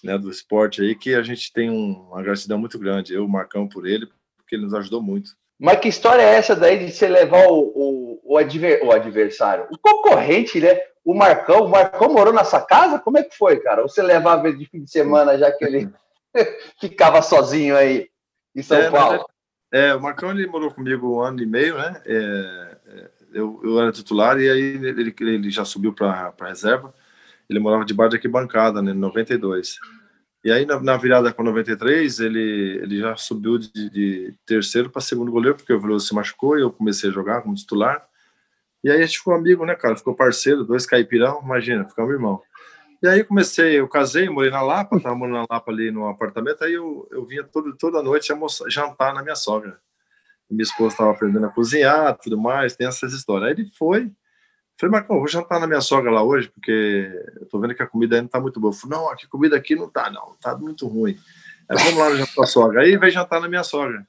[0.03, 3.15] né, do esporte aí, que a gente tem um, uma gratidão muito grande.
[3.15, 5.33] Eu, o Marcão, por ele, porque ele nos ajudou muito.
[5.59, 9.67] Mas que história é essa daí de você levar o, o, o, adver, o adversário,
[9.71, 10.79] o concorrente, né?
[11.05, 12.99] O Marcão, o Marcão morou nessa casa?
[12.99, 13.83] Como é que foi, cara?
[13.83, 15.91] Ou você levava ele de fim de semana, já que ele
[16.81, 18.09] ficava sozinho aí
[18.55, 19.27] em São é, Paulo?
[19.73, 22.01] É, o Marcão ele morou comigo um ano e meio, né?
[22.07, 26.95] É, é eu, eu era titular e aí ele, ele já subiu para reserva.
[27.51, 28.93] Ele morava debaixo de arquibancada, né?
[28.93, 29.77] Em 92.
[30.45, 35.01] E aí, na, na virada com 93, ele, ele já subiu de, de terceiro para
[35.01, 38.07] segundo goleiro, porque o Veloso se machucou e eu comecei a jogar como titular.
[38.85, 39.97] E aí a gente ficou amigo, né, cara?
[39.97, 42.43] Ficou parceiro, dois caipirão, imagina, ficamos irmão.
[43.03, 46.63] E aí comecei, eu casei, morei na Lapa, tava morando na Lapa ali no apartamento,
[46.63, 48.33] aí eu, eu vinha todo, toda noite
[48.69, 49.79] jantar na minha sogra.
[50.51, 53.49] Minha esposa estava aprendendo a cozinhar, tudo mais, tem essas histórias.
[53.49, 54.13] Aí ele foi,
[54.77, 57.09] Falei, Marcão, vou jantar na minha sogra lá hoje, porque
[57.41, 58.73] eu tô vendo que a comida ainda tá muito boa.
[58.73, 61.17] Eu falei, não, aqui comida aqui não tá, não, tá muito ruim.
[61.69, 62.83] Aí vamos lá no jantar da sogra.
[62.83, 64.07] Aí veio jantar na minha sogra.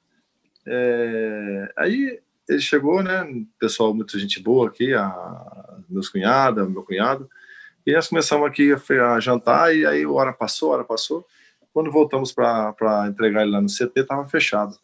[0.66, 1.72] É...
[1.76, 3.26] Aí ele chegou, né?
[3.58, 5.78] Pessoal, muita gente boa aqui, a...
[5.88, 7.28] meus cunhados, meu cunhado.
[7.86, 11.26] E nós começamos aqui a jantar, e aí hora passou, hora passou.
[11.72, 14.76] Quando voltamos para entregar ele lá no CT, tava fechado.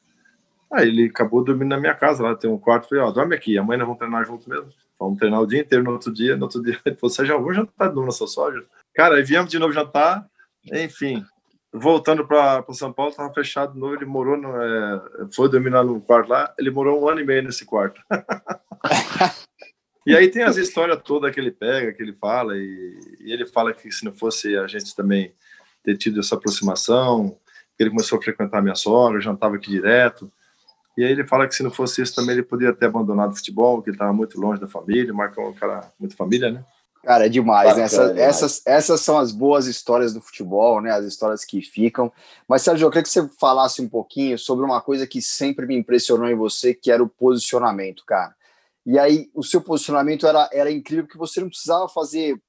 [0.72, 2.88] Aí ele acabou dormindo na minha casa, lá tem um quarto.
[2.88, 4.70] Falei, ó, dorme aqui, amanhã nós vamos treinar junto mesmo.
[4.98, 6.37] Vamos treinar o dia inteiro no outro dia.
[6.37, 8.64] No outro dia, ele falou: já vou jantar de novo na sua soja.
[8.94, 10.27] Cara, aí viemos de novo jantar.
[10.72, 11.25] Enfim,
[11.73, 13.95] voltando para São Paulo, estava fechado de novo.
[13.95, 15.01] Ele morou, no, é,
[15.35, 16.53] foi dormir lá no quarto lá.
[16.59, 18.01] Ele morou um ano e meio nesse quarto.
[20.07, 22.57] e aí tem as histórias todas que ele pega, que ele fala.
[22.57, 25.33] E, e ele fala que se não fosse a gente também
[25.83, 27.37] ter tido essa aproximação,
[27.79, 30.31] ele começou a frequentar a minha sogra, jantava aqui direto.
[30.97, 33.37] E aí ele fala que se não fosse isso também ele poderia ter abandonado o
[33.37, 36.63] futebol, que ele estava muito longe da família, marcou um cara muito família, né?
[37.03, 37.83] Cara, é demais, né?
[37.83, 40.93] Essa, Essas, essas são as boas histórias do futebol, né?
[40.93, 42.12] As histórias que ficam.
[42.47, 45.77] Mas, Sérgio, eu queria que você falasse um pouquinho sobre uma coisa que sempre me
[45.77, 48.35] impressionou em você, que era o posicionamento, cara.
[48.87, 52.41] E aí, o seu posicionamento era, era incrível, porque você não precisava fazer,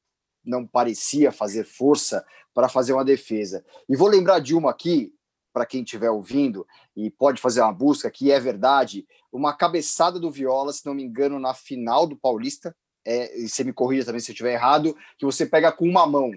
[0.46, 3.66] não parecia fazer força para fazer uma defesa.
[3.90, 5.12] E vou lembrar de uma aqui,
[5.52, 10.32] para quem estiver ouvindo e pode fazer uma busca, que é verdade, uma cabeçada do
[10.32, 14.20] Viola, se não me engano, na final do Paulista, é, e você me corrija também
[14.20, 16.32] se eu estiver errado, que você pega com uma mão,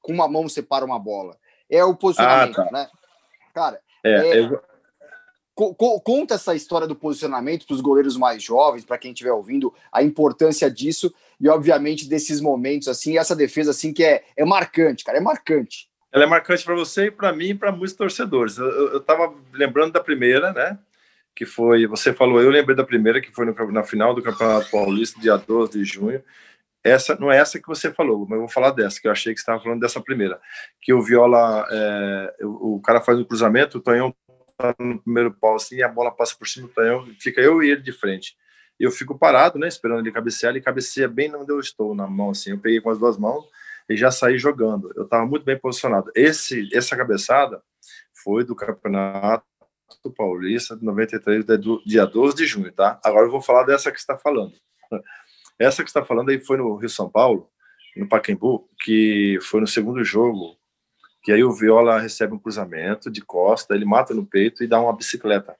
[0.00, 1.36] com uma mão você para uma bola.
[1.70, 2.70] é o posicionamento, ah, tá.
[2.72, 2.88] né?
[3.54, 4.50] Cara, é, é...
[5.54, 9.30] Co co conta essa história do posicionamento para os goleiros mais jovens, para quem estiver
[9.30, 14.44] ouvindo, a importância disso e, obviamente, desses momentos, assim, essa defesa, assim, que é, é
[14.44, 15.88] marcante, cara, é marcante.
[16.12, 18.58] Ela é marcante para você e para mim e para muitos torcedores.
[18.58, 20.78] Eu estava lembrando da primeira, né?
[21.34, 24.70] Que foi, você falou, eu lembrei da primeira, que foi no, na final do Campeonato
[24.70, 26.22] Paulista, dia 12 de junho.
[26.84, 29.32] Essa não é essa que você falou, mas eu vou falar dessa, que eu achei
[29.32, 30.38] que você estava falando dessa primeira.
[30.82, 34.14] Que o Viola, é, o, o, cara faz um cruzamento, o Tonhão
[34.56, 37.70] tá no primeiro pau assim, a bola passa por cima do Tonhão, fica eu e
[37.70, 38.36] ele de frente.
[38.78, 42.30] Eu fico parado, né, esperando ele cabecear, ele cabeceia bem onde eu estou, na mão
[42.30, 42.50] assim.
[42.50, 43.46] Eu peguei com as duas mãos
[43.88, 44.92] e já saí jogando.
[44.94, 46.10] Eu estava muito bem posicionado.
[46.14, 47.62] Esse, essa cabeçada
[48.12, 49.44] foi do Campeonato
[50.16, 51.44] Paulista de 93,
[51.84, 53.00] dia 12 de junho, tá?
[53.04, 54.52] Agora eu vou falar dessa que está falando.
[55.58, 57.48] Essa que está falando aí foi no Rio São Paulo,
[57.96, 60.56] no Pacaembu, que foi no segundo jogo,
[61.22, 64.80] que aí o Viola recebe um cruzamento de costa, ele mata no peito e dá
[64.80, 65.56] uma bicicleta.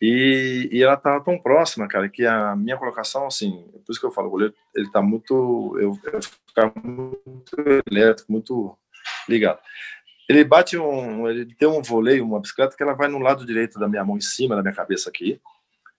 [0.00, 3.50] E, e ela estava tão próxima, cara, que a minha colocação, assim,
[3.84, 7.54] por isso que eu falo, o goleiro, ele está muito, eu, eu ficava muito
[7.90, 8.78] elétrico, muito
[9.28, 9.60] ligado.
[10.30, 13.80] Ele bate um, ele tem um voleio, uma bicicleta que ela vai no lado direito
[13.80, 15.40] da minha mão, em cima da minha cabeça aqui.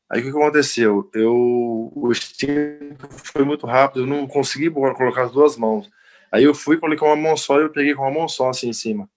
[0.10, 1.10] Aí o que aconteceu?
[1.14, 5.92] Eu, o instinto foi muito rápido, eu não consegui colocar as duas mãos.
[6.32, 8.70] Aí eu fui, coloquei uma mão só e eu peguei com uma mão só assim
[8.70, 9.10] em cima.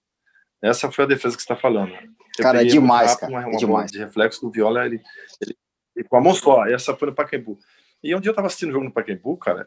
[0.61, 1.93] Essa foi a defesa que você está falando.
[2.37, 3.47] Eu cara, é demais, rápido, cara.
[3.47, 3.91] Uma, é demais.
[3.93, 5.01] de reflexo do Viola, ele,
[5.41, 5.57] ele,
[5.95, 6.65] ele, com a mão só.
[6.65, 7.57] Essa foi no Pacaembu.
[8.03, 9.65] E um dia eu estava assistindo o jogo no Pacaembu, cara,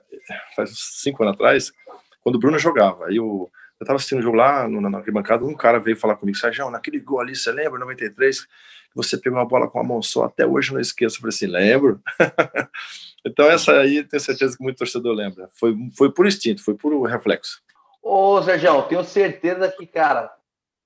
[0.55, 1.73] faz uns cinco anos atrás,
[2.21, 3.07] quando o Bruno jogava.
[3.07, 6.17] Aí eu, eu estava assistindo o jogo lá no, na arquibancada, um cara veio falar
[6.17, 8.47] comigo, Sérgio, naquele gol ali, você lembra, 93,
[8.95, 11.17] você pegou a bola com a mão só, até hoje não esqueço.
[11.17, 12.01] Eu falei assim, lembro.
[13.25, 15.49] então essa aí, tenho certeza que muito torcedor lembra.
[15.55, 17.63] Foi, foi por instinto, foi por reflexo.
[18.03, 20.33] Ô, Sérgio, tenho certeza que, cara,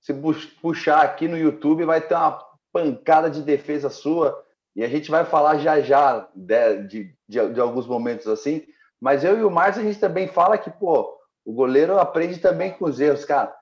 [0.00, 0.12] se
[0.60, 2.38] puxar aqui no YouTube, vai ter uma
[2.72, 4.44] pancada de defesa sua.
[4.74, 8.66] E a gente vai falar já já de, de, de, de alguns momentos assim.
[9.00, 12.72] Mas eu e o Márcio, a gente também fala que, pô, o goleiro aprende também
[12.72, 13.54] com os erros, cara.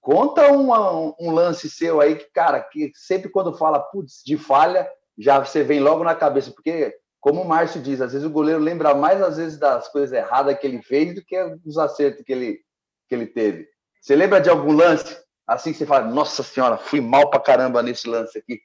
[0.00, 4.86] Conta um, um lance seu aí que, cara, que sempre quando fala, putz, de falha,
[5.16, 6.50] já você vem logo na cabeça.
[6.50, 10.12] Porque, como o Márcio diz, às vezes o goleiro lembra mais, às vezes, das coisas
[10.12, 12.60] erradas que ele fez do que dos acertos que ele,
[13.08, 13.66] que ele teve.
[14.00, 17.82] Você lembra de algum lance assim que você fala, nossa senhora, fui mal pra caramba
[17.82, 18.60] nesse lance aqui?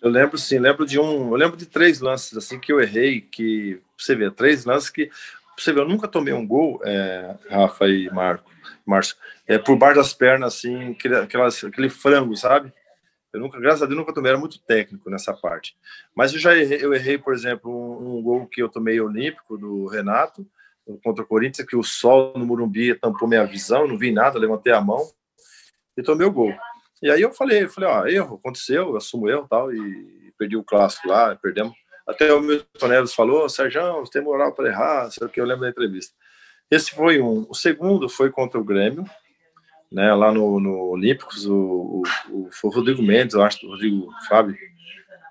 [0.00, 3.20] Eu lembro sim, lembro de um, eu lembro de três lances assim que eu errei,
[3.20, 5.10] que você vê, três lances que
[5.62, 8.50] você vê, eu nunca tomei um gol, é, Rafa e Marco,
[8.84, 9.16] Márcio,
[9.46, 12.72] é, por bar das pernas, assim, aquele, frango, sabe?
[13.32, 15.76] Eu nunca, graças a Deus, nunca tomei, era muito técnico nessa parte.
[16.14, 19.58] Mas eu já errei, eu errei, por exemplo, um, um gol que eu tomei olímpico
[19.58, 20.46] do Renato,
[21.02, 24.72] contra o Corinthians, que o sol no Morumbi tampou minha visão, não vi nada, levantei
[24.72, 25.04] a mão,
[25.96, 26.54] e tomei o gol.
[27.02, 30.56] E aí eu falei, eu falei, ó, erro, aconteceu, eu assumo erro tal, e perdi
[30.56, 31.74] o clássico lá, perdemos.
[32.06, 35.44] Até o Milton Neves falou, Sérgio, você tem moral para errar, sei o que eu
[35.44, 36.14] lembro da entrevista.
[36.70, 37.46] Esse foi um.
[37.48, 39.04] O segundo foi contra o Grêmio,
[39.90, 44.56] né, lá no, no Olímpicos, o, o, o Rodrigo Mendes, eu acho, o Rodrigo Fábio,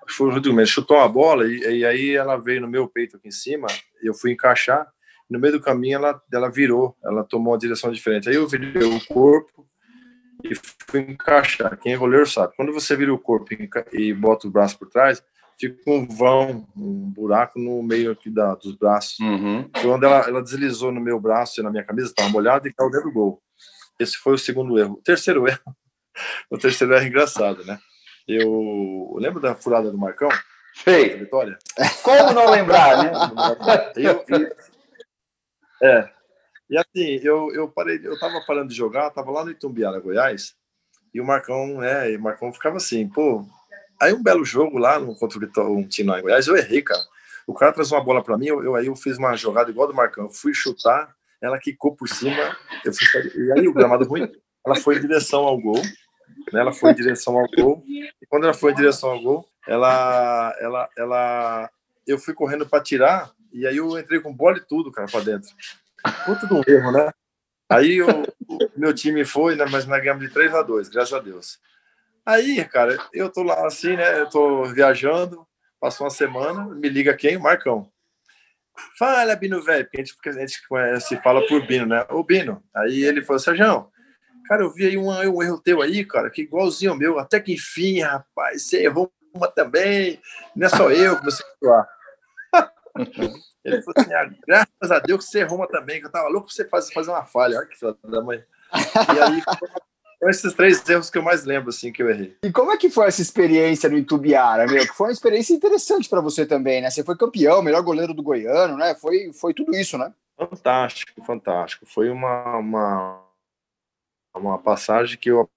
[0.08, 3.16] foi o Rodrigo Mendes, chutou a bola e, e, aí ela veio no meu peito
[3.16, 3.66] aqui em cima,
[4.02, 4.86] eu fui encaixar,
[5.28, 8.28] no meio do caminho ela, ela virou, ela tomou uma direção diferente.
[8.28, 9.66] Aí eu virei o corpo,
[10.44, 10.54] e
[10.88, 11.76] fui encaixar.
[11.78, 12.54] Quem é goleiro sabe.
[12.56, 13.48] Quando você vira o corpo
[13.92, 15.22] e bota o braço por trás,
[15.58, 19.18] fica um vão, um buraco no meio aqui da, dos braços.
[19.20, 19.68] Uhum.
[19.82, 22.90] Quando ela, ela deslizou no meu braço e na minha camisa, estava molhada e caiu
[22.90, 23.42] dentro do gol.
[23.98, 24.94] Esse foi o segundo erro.
[24.94, 25.76] O terceiro erro,
[26.50, 27.78] o terceiro erro é engraçado, né?
[28.28, 30.28] Eu lembro da furada do Marcão?
[30.84, 31.16] Sei.
[31.16, 31.56] Vitória?
[32.02, 33.12] Como não lembrar, né?
[33.96, 34.56] eu, eu,
[35.82, 36.10] é,
[36.68, 40.54] e assim, eu, eu parei, eu tava parando de jogar, tava lá no Itumbiara, Goiás,
[41.14, 43.46] e o Marcão, né, e o Marcão ficava assim, pô.
[44.00, 47.02] Aí um belo jogo lá no, contra um time lá em Goiás, eu errei, cara.
[47.46, 49.86] O cara traz uma bola para mim, eu, eu, aí eu fiz uma jogada igual
[49.86, 50.24] do Marcão.
[50.24, 54.30] Eu fui chutar, ela quicou por cima, eu fui, e aí o gramado ruim,
[54.64, 55.80] ela foi em direção ao gol,
[56.52, 59.48] né, ela foi em direção ao gol, e quando ela foi em direção ao gol,
[59.66, 61.70] ela, ela, ela,
[62.06, 65.24] eu fui correndo para tirar, e aí eu entrei com bola e tudo, cara, para
[65.24, 65.50] dentro.
[66.24, 67.10] Puta do erro, né?
[67.68, 68.08] Aí o,
[68.48, 71.58] o, meu time foi, né, mas nós ganhamos de 3 a 2 graças a Deus.
[72.26, 74.20] Aí, cara, eu tô lá assim, né?
[74.20, 75.46] Eu tô viajando,
[75.80, 77.38] passou uma semana, me liga quem?
[77.38, 77.88] Marcão.
[78.98, 82.04] Fala, Bino, velho, porque a gente, porque a gente conhece, fala por Bino, né?
[82.10, 82.62] Ô, Bino.
[82.74, 83.88] Aí ele falou, Sérgio,
[84.48, 87.38] cara, eu vi aí um, um erro teu aí, cara, que igualzinho ao meu, até
[87.38, 90.20] que enfim, rapaz, você errou uma também,
[90.54, 91.86] não é só eu, comecei a.
[93.64, 96.46] Ele falou assim: ah, graças a Deus que você Roma também, que eu tava louco
[96.46, 97.58] pra você fazer, fazer uma falha.
[97.58, 98.42] Olha que filha da mãe.
[99.14, 99.42] E aí,
[100.18, 102.36] São esses três erros que eu mais lembro, assim, que eu errei.
[102.42, 104.86] E como é que foi essa experiência no Itubiara, meu?
[104.86, 106.90] Que foi uma experiência interessante para você também, né?
[106.90, 108.94] Você foi campeão, melhor goleiro do Goiano, né?
[108.94, 110.12] Foi, foi tudo isso, né?
[110.38, 111.86] Fantástico, fantástico.
[111.86, 113.22] Foi uma, uma,
[114.34, 115.48] uma passagem que eu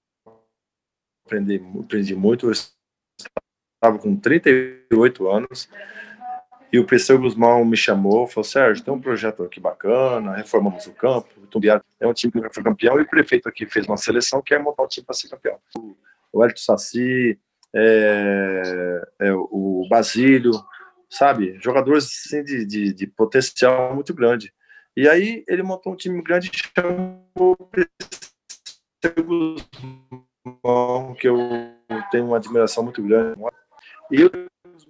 [1.24, 2.46] aprendi, aprendi muito.
[2.46, 5.68] Eu estava com 38 anos
[6.72, 10.92] e o PC Guzmão me chamou, falou: Sérgio, tem um projeto aqui bacana, reformamos o
[10.92, 11.28] campo.
[11.42, 14.40] O Tumbiara é um time que foi campeão e o prefeito aqui fez uma seleção
[14.40, 15.58] que é montar um time para ser campeão.
[16.32, 17.38] O Hélio Saci,
[17.74, 20.52] é, é, o Basílio,
[21.08, 21.58] sabe?
[21.60, 24.52] Jogadores assim, de, de, de, potencial muito grande.
[24.96, 27.70] E aí ele montou um time grande e chamou o
[30.44, 31.38] Guzmão, que eu
[32.12, 33.40] tenho uma admiração muito grande.
[34.12, 34.30] E o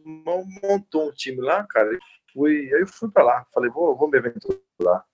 [0.04, 1.88] montou um time lá, cara.
[2.32, 3.46] Fui, aí eu fui para lá.
[3.52, 5.04] Falei, vou, vou me aventurar.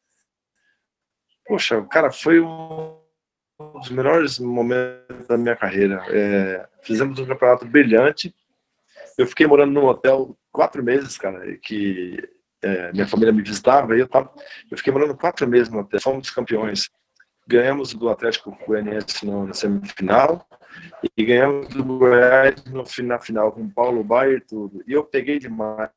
[1.46, 2.98] Poxa, cara, foi um
[3.74, 6.04] dos melhores momentos da minha carreira.
[6.08, 8.34] É, fizemos um campeonato brilhante.
[9.16, 12.28] Eu fiquei morando num hotel quatro meses, cara, que
[12.62, 13.96] é, minha família me visitava.
[13.96, 14.32] E eu, tava,
[14.70, 16.00] eu fiquei morando quatro meses no hotel.
[16.00, 16.90] Fomos campeões.
[17.46, 20.46] Ganhamos do Atlético Goianiense na semifinal
[21.16, 24.82] e ganhamos do Goiás no, na final com Paulo Baier e tudo.
[24.86, 25.90] E eu peguei demais,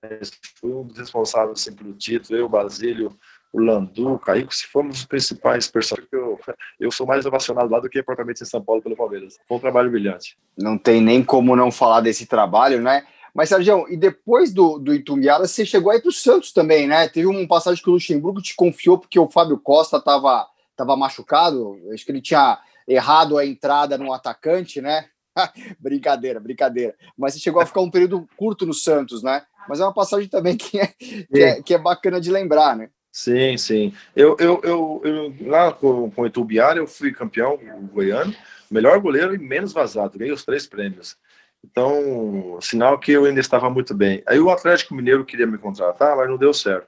[0.60, 3.12] fui um dos responsáveis assim, pelo título, eu, Basílio,
[3.52, 6.12] o Landu, o Caíco, se fomos os principais personagens.
[6.12, 6.40] Eu,
[6.80, 9.38] eu sou mais ovacionado lá do que propriamente em São Paulo pelo Palmeiras.
[9.48, 10.38] Foi um trabalho brilhante.
[10.58, 13.06] Não tem nem como não falar desse trabalho, né?
[13.34, 17.08] Mas, Sérgio, e depois do, do Itumbiara, você chegou aí para o Santos também, né?
[17.08, 20.48] Teve uma passagem que o Luxemburgo te confiou porque o Fábio Costa estava
[20.80, 21.78] tava machucado.
[21.94, 25.06] Acho que ele tinha errado a entrada no atacante, né?
[25.80, 26.96] brincadeira, brincadeira.
[27.18, 29.44] Mas você chegou a ficar um período curto no Santos, né?
[29.68, 32.90] Mas é uma passagem também que é, que é, que é bacana de lembrar, né?
[33.12, 33.94] Sim, sim.
[34.16, 37.60] Eu, eu, eu, eu lá com, com o Itubiara, eu fui campeão
[37.92, 38.34] goiano,
[38.70, 41.18] melhor goleiro e menos vazado, ganhei os três prêmios.
[41.64, 44.24] Então, sinal que eu ainda estava muito bem.
[44.26, 46.88] Aí o Atlético Mineiro queria me contratar, mas não deu certo.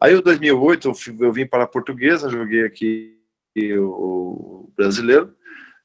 [0.00, 3.13] Aí em 2008 eu, fui, eu vim para a Portuguesa, joguei aqui
[3.78, 5.34] o brasileiro.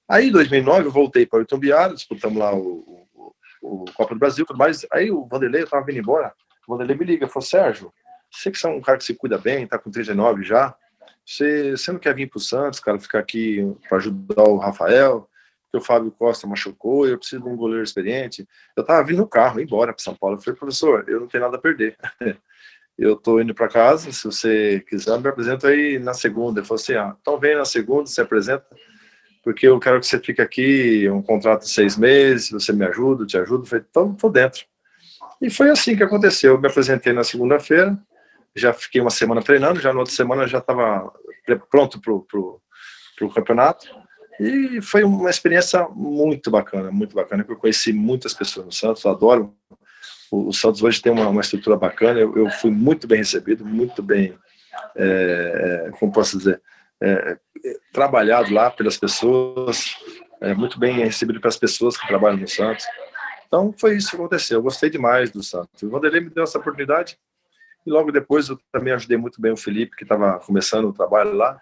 [0.08, 4.20] Aí em 2009 eu voltei para o Itumbiara, disputamos lá o, o, o, Copa do
[4.20, 4.86] Brasil, tudo mais.
[4.92, 6.34] Aí o Vanderlei, eu estava vindo embora,
[6.68, 7.94] o Vanderlei me liga, falou, Sérgio,
[8.32, 10.76] você que é um cara que se cuida bem, está com 39 já,
[11.26, 15.30] você, você não quer vir para o Santos, cara, ficar aqui para ajudar o Rafael,
[15.72, 18.48] porque o Fábio Costa machucou, eu preciso de um goleiro experiente.
[18.76, 20.36] Eu estava vindo no carro, embora para São Paulo.
[20.36, 21.96] Eu falei, professor, eu não tenho nada a perder.
[23.00, 26.60] eu estou indo para casa, se você quiser, me apresenta aí na segunda.
[26.60, 28.66] Ele falou assim, ah, então vem na segunda, se apresenta,
[29.42, 33.24] porque eu quero que você fique aqui, um contrato de seis meses, você me ajuda,
[33.24, 33.64] eu te ajudo.
[33.64, 34.66] Eu falei, então estou dentro.
[35.42, 36.56] E foi assim que aconteceu.
[36.56, 37.98] Eu me apresentei na segunda-feira,
[38.54, 41.10] já fiquei uma semana treinando, já na outra semana já estava
[41.72, 43.88] pronto para o campeonato.
[44.42, 49.56] E foi uma experiência muito bacana, muito bacana, eu conheci muitas pessoas no Santos, adoro
[50.32, 52.20] o, Santos hoje tem uma, uma estrutura bacana.
[52.20, 54.38] Eu, eu, fui muito bem recebido, muito bem,
[54.96, 56.62] é, é como posso dizer,
[57.02, 57.38] é,
[57.94, 59.96] trabalhado lá pelas pessoas,
[60.42, 62.86] é, muito bem recebido pelas pessoas que trabalham no Santos.
[63.48, 64.60] Então foi isso que aconteceu.
[64.60, 65.82] Eu gostei demais do Santos.
[65.82, 67.18] O Vanderlei me deu essa oportunidade
[67.86, 71.34] e logo depois eu também ajudei muito bem o Felipe, que estava começando o trabalho
[71.34, 71.60] lá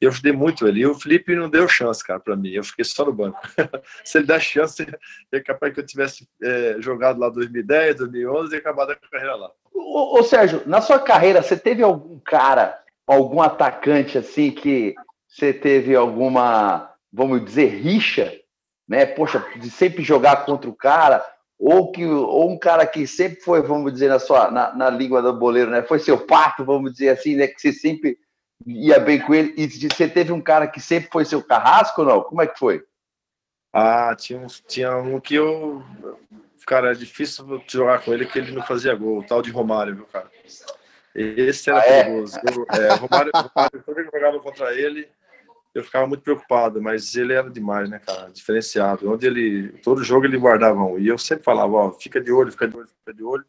[0.00, 0.80] eu ajudei muito ele.
[0.80, 2.50] E o Felipe não deu chance, cara, para mim.
[2.50, 3.38] Eu fiquei só no banco.
[4.04, 4.86] Se ele der chance,
[5.32, 9.50] é capaz que eu tivesse é, jogado lá 2010, 2011 e acabado a carreira lá.
[9.74, 14.94] Ô, ô, Sérgio, na sua carreira, você teve algum cara, algum atacante assim que
[15.26, 18.32] você teve alguma, vamos dizer, rixa,
[18.88, 19.04] né?
[19.04, 21.24] Poxa, de sempre jogar contra o cara,
[21.58, 25.20] ou que ou um cara que sempre foi, vamos dizer, na sua na, na língua
[25.20, 25.82] do boleiro, né?
[25.82, 27.46] Foi seu parto, vamos dizer assim, né?
[27.46, 28.16] Que você sempre
[28.66, 29.54] ia bem com ele.
[29.56, 32.22] E você teve um cara que sempre foi seu carrasco ou não?
[32.22, 32.84] Como é que foi?
[33.72, 35.82] Ah, tinha um, tinha um que eu.
[36.66, 39.94] Cara, é difícil jogar com ele que ele não fazia gol, o tal de Romário,
[39.94, 40.30] viu, cara?
[41.14, 42.04] Esse era ah, é?
[42.04, 42.38] perigoso.
[42.44, 45.08] Eu, é, Romário, Romário, que eu jogava contra ele,
[45.74, 48.30] eu ficava muito preocupado, mas ele era demais, né, cara?
[48.30, 49.10] Diferenciado.
[49.10, 49.68] Onde ele.
[49.82, 50.98] Todo jogo ele guardava um.
[50.98, 53.44] E eu sempre falava, ó, fica de olho, fica de olho, fica de olho.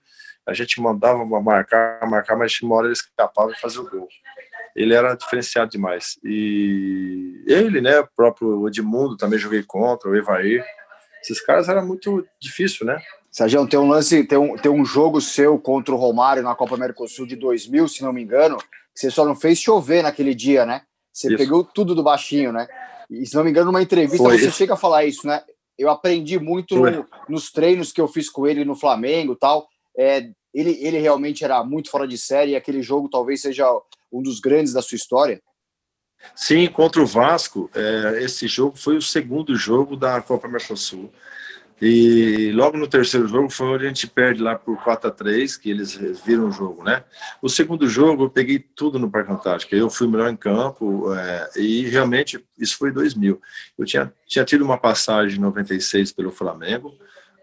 [0.46, 4.08] A gente mandava marcar, marcar, mas uma hora ele escapava e fazia o gol
[4.76, 6.20] ele era diferenciado demais.
[6.24, 10.64] E ele, né, o próprio Edmundo também joguei contra, o Evair.
[11.22, 13.02] Esses caras era muito difícil, né?
[13.32, 16.78] Sérgio, tem um lance, tem um, tem um jogo seu contra o Romário na Copa
[16.78, 18.66] Mercosul de 2000, se não me engano, que
[18.96, 20.82] você só não fez chover naquele dia, né?
[21.14, 21.38] Você isso.
[21.38, 22.68] pegou tudo do baixinho, né?
[23.10, 24.58] E se não me engano, numa entrevista Foi você isso.
[24.58, 25.42] chega a falar isso, né?
[25.78, 29.68] Eu aprendi muito no, nos treinos que eu fiz com ele no Flamengo tal.
[29.98, 33.66] É, ele, ele realmente era muito fora de série e aquele jogo talvez seja
[34.12, 35.42] um dos grandes da sua história?
[36.36, 41.12] Sim, contra o Vasco, é, esse jogo foi o segundo jogo da Copa Mercosul.
[41.82, 45.56] E logo no terceiro jogo foi onde a gente perde lá por 4 a 3
[45.56, 45.96] que eles
[46.26, 47.06] viram o jogo, né?
[47.42, 49.74] O segundo jogo eu peguei tudo no Parque Antártico.
[49.74, 53.42] Eu fui melhor em campo é, e realmente isso foi 2000.
[53.78, 56.94] Eu tinha, tinha tido uma passagem em 96 pelo Flamengo,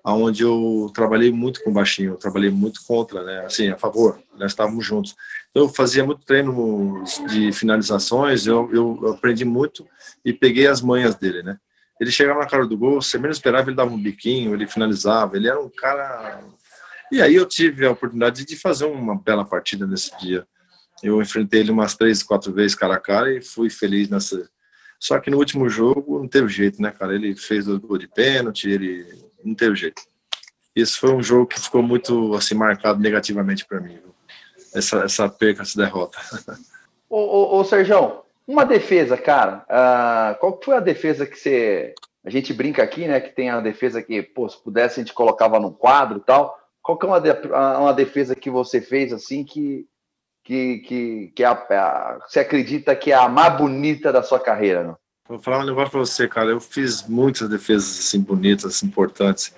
[0.06, 3.44] aonde eu trabalhei muito com baixinho, eu trabalhei muito contra, né?
[3.44, 5.16] Assim, a favor, nós estávamos juntos.
[5.50, 9.84] Então, eu fazia muito treino de finalizações, eu, eu aprendi muito
[10.24, 11.58] e peguei as manhas dele, né?
[12.00, 15.36] Ele chegava na cara do gol, você menos esperava, ele dava um biquinho, ele finalizava,
[15.36, 16.40] ele era um cara.
[17.10, 20.46] E aí eu tive a oportunidade de fazer uma bela partida nesse dia.
[21.02, 24.48] Eu enfrentei ele umas três, quatro vezes cara a cara e fui feliz nessa.
[25.00, 27.12] Só que no último jogo não teve jeito, né, cara?
[27.12, 30.02] Ele fez o gol de pênalti, ele não teve jeito.
[30.74, 33.94] Esse foi um jogo que ficou muito assim marcado negativamente para mim.
[33.94, 34.14] Viu?
[34.74, 36.18] Essa, essa perca, essa derrota.
[37.08, 37.64] Ô, ô, ô
[38.46, 39.64] uma defesa, cara.
[39.68, 41.94] Uh, qual foi a defesa que você.
[42.24, 43.20] A gente brinca aqui, né?
[43.20, 46.58] Que tem a defesa que, pô, se pudesse, a gente colocava no quadro e tal.
[46.82, 49.86] Qual que é uma, de, uma defesa que você fez assim que,
[50.44, 54.38] que, que, que é a, a, você acredita que é a mais bonita da sua
[54.38, 54.82] carreira?
[54.84, 54.98] Não?
[55.28, 56.50] Vou falar um negócio para você, cara.
[56.50, 59.54] Eu fiz muitas defesas assim bonitas, importantes.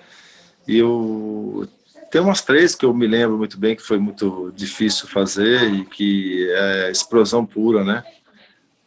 [0.67, 1.67] E eu
[2.11, 5.85] tem umas três que eu me lembro muito bem que foi muito difícil fazer e
[5.85, 8.03] que é explosão pura, né?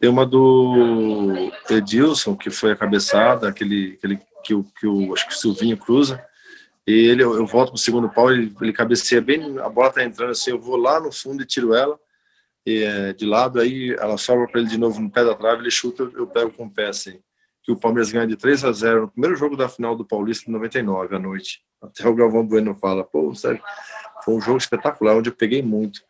[0.00, 5.28] Tem uma do Edilson, que foi a cabeçada, aquele, aquele que, o, que o, acho
[5.28, 6.20] que o Silvinho cruza.
[6.84, 10.02] E ele, eu, eu volto pro segundo pau, ele, ele cabeceia bem, a bola tá
[10.02, 11.96] entrando assim, eu vou lá no fundo e tiro ela
[12.66, 15.70] é, de lado, aí ela sobra para ele de novo no pé da trave, ele
[15.70, 17.18] chuta, eu, pego com o pé assim.
[17.62, 20.50] Que o Palmeiras ganha de 3 a 0 no primeiro jogo da final do Paulista,
[20.50, 21.60] em 99, à noite.
[21.80, 23.60] Até o Galvão Bueno fala, pô, sério,
[24.24, 26.00] foi um jogo espetacular, onde eu peguei muito.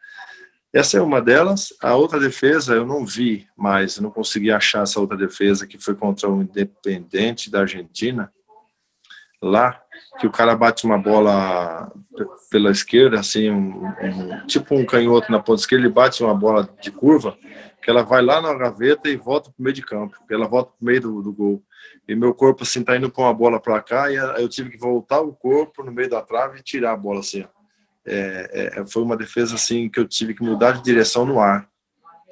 [0.73, 1.75] Essa é uma delas.
[1.83, 5.95] A outra defesa eu não vi mais, não consegui achar essa outra defesa que foi
[5.95, 8.33] contra o Independente da Argentina,
[9.43, 9.83] lá,
[10.21, 11.93] que o cara bate uma bola
[12.51, 16.69] pela esquerda, assim, um, um, tipo um canhoto na ponta esquerda, ele bate uma bola
[16.81, 17.37] de curva,
[17.83, 20.71] que ela vai lá na gaveta e volta para o meio de campo, ela volta
[20.71, 21.63] para o meio do, do, gol.
[22.07, 24.79] E meu corpo, assim, tá indo com a bola para cá, e eu tive que
[24.79, 27.45] voltar o corpo no meio da trave e tirar a bola, assim,
[28.05, 31.69] é, é, foi uma defesa assim que eu tive que mudar de direção no ar.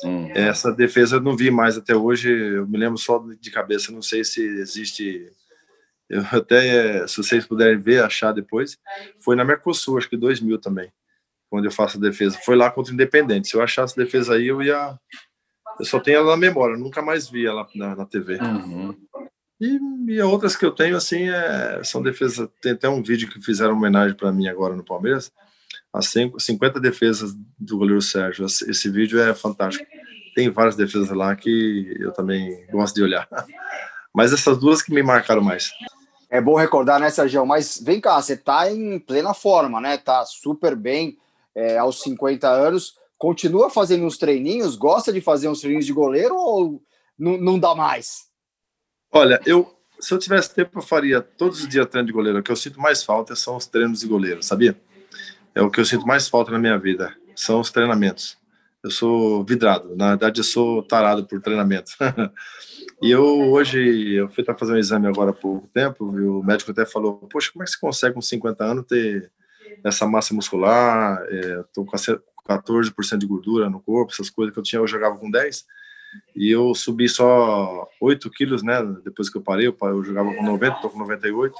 [0.04, 0.30] Hum.
[0.34, 4.02] Essa defesa eu não vi mais até hoje, eu me lembro só de cabeça, não
[4.02, 5.30] sei se existe.
[6.10, 8.76] Eu até, se vocês puderem ver, achar depois,
[9.20, 10.92] foi na Mercosul, acho que 2000 também,
[11.48, 12.38] quando eu faço a defesa.
[12.44, 13.48] Foi lá contra o Independente.
[13.48, 14.98] Se eu achasse a defesa aí, eu ia.
[15.78, 18.38] Eu só tenho ela na memória, nunca mais vi ela na, na TV.
[18.38, 18.94] Uhum.
[19.60, 22.48] E, e outras que eu tenho, assim, é, são defesas.
[22.60, 25.32] Tem até um vídeo que fizeram homenagem para mim agora no Palmeiras
[25.92, 28.46] as 50 defesas do goleiro Sérgio.
[28.46, 29.86] Esse vídeo é fantástico.
[30.34, 33.28] Tem várias defesas lá que eu também gosto de olhar.
[34.14, 35.70] Mas essas duas que me marcaram mais.
[36.30, 37.44] É bom recordar, né, Sérgio?
[37.44, 39.98] Mas vem cá, você tá em plena forma, né?
[39.98, 41.18] Tá super bem
[41.54, 42.94] é, aos 50 anos.
[43.18, 44.76] Continua fazendo uns treininhos?
[44.76, 46.80] Gosta de fazer uns treininhos de goleiro ou
[47.18, 48.28] não, não dá mais?
[49.12, 52.38] Olha, eu se eu tivesse tempo, eu faria todos os dias treino de goleiro.
[52.38, 54.74] O que eu sinto mais falta são os treinos de goleiro, sabia?
[55.54, 58.38] é o que eu sinto mais falta na minha vida, são os treinamentos.
[58.82, 61.92] Eu sou vidrado, na verdade eu sou tarado por treinamento.
[63.02, 66.70] e eu hoje, eu fui fazendo um exame agora há pouco tempo, e o médico
[66.70, 69.30] até falou, poxa, como é que você consegue com 50 anos ter
[69.84, 71.22] essa massa muscular,
[71.66, 75.18] estou é, com 14% de gordura no corpo, essas coisas que eu tinha, eu jogava
[75.18, 75.64] com 10,
[76.34, 80.76] e eu subi só 8 quilos, né, depois que eu parei, eu, jogava com 90,
[80.76, 81.54] estou com 98,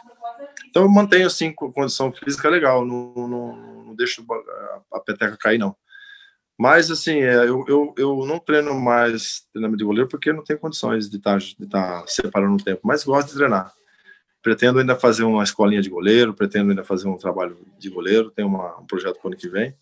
[0.69, 4.25] então eu mantenho, assim, com condição física legal, não, não não deixo
[4.93, 5.77] a peteca cair, não.
[6.61, 10.59] Mas, assim, é, eu, eu, eu não treino mais treinamento de goleiro porque não tenho
[10.59, 13.73] condições de estar tá, de tá separando o tempo, mas gosto de treinar.
[14.43, 18.47] Pretendo ainda fazer uma escolinha de goleiro, pretendo ainda fazer um trabalho de goleiro, tenho
[18.47, 19.75] uma, um projeto para o ano que vem.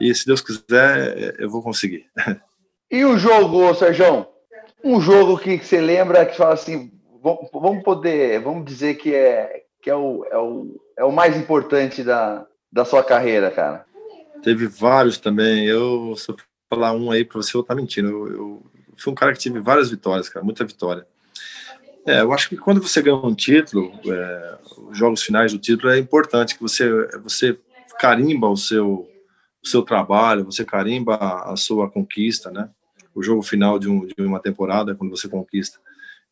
[0.00, 2.06] E, se Deus quiser, é, eu vou conseguir.
[2.90, 4.26] E o jogo, Sérgio?
[4.82, 6.90] Um jogo que você lembra que fala assim,
[7.52, 12.02] vamos poder, vamos dizer que é, que é, o, é, o, é o mais importante
[12.02, 13.84] da, da sua carreira, cara?
[14.42, 15.66] Teve vários também.
[15.66, 16.36] Eu, eu
[16.70, 18.08] falar um aí para você, eu tá mentindo.
[18.08, 18.66] Eu, eu,
[18.96, 21.06] fui um cara que tive várias vitórias, cara, muita vitória.
[22.06, 24.58] É, eu acho que quando você ganha um título, é,
[24.88, 27.58] os jogos finais do título, é importante que você, você
[27.98, 29.08] carimba o seu,
[29.62, 32.70] o seu trabalho, você carimba a, sua conquista, né?
[33.14, 35.78] O jogo final de, um, de uma temporada, quando você conquista.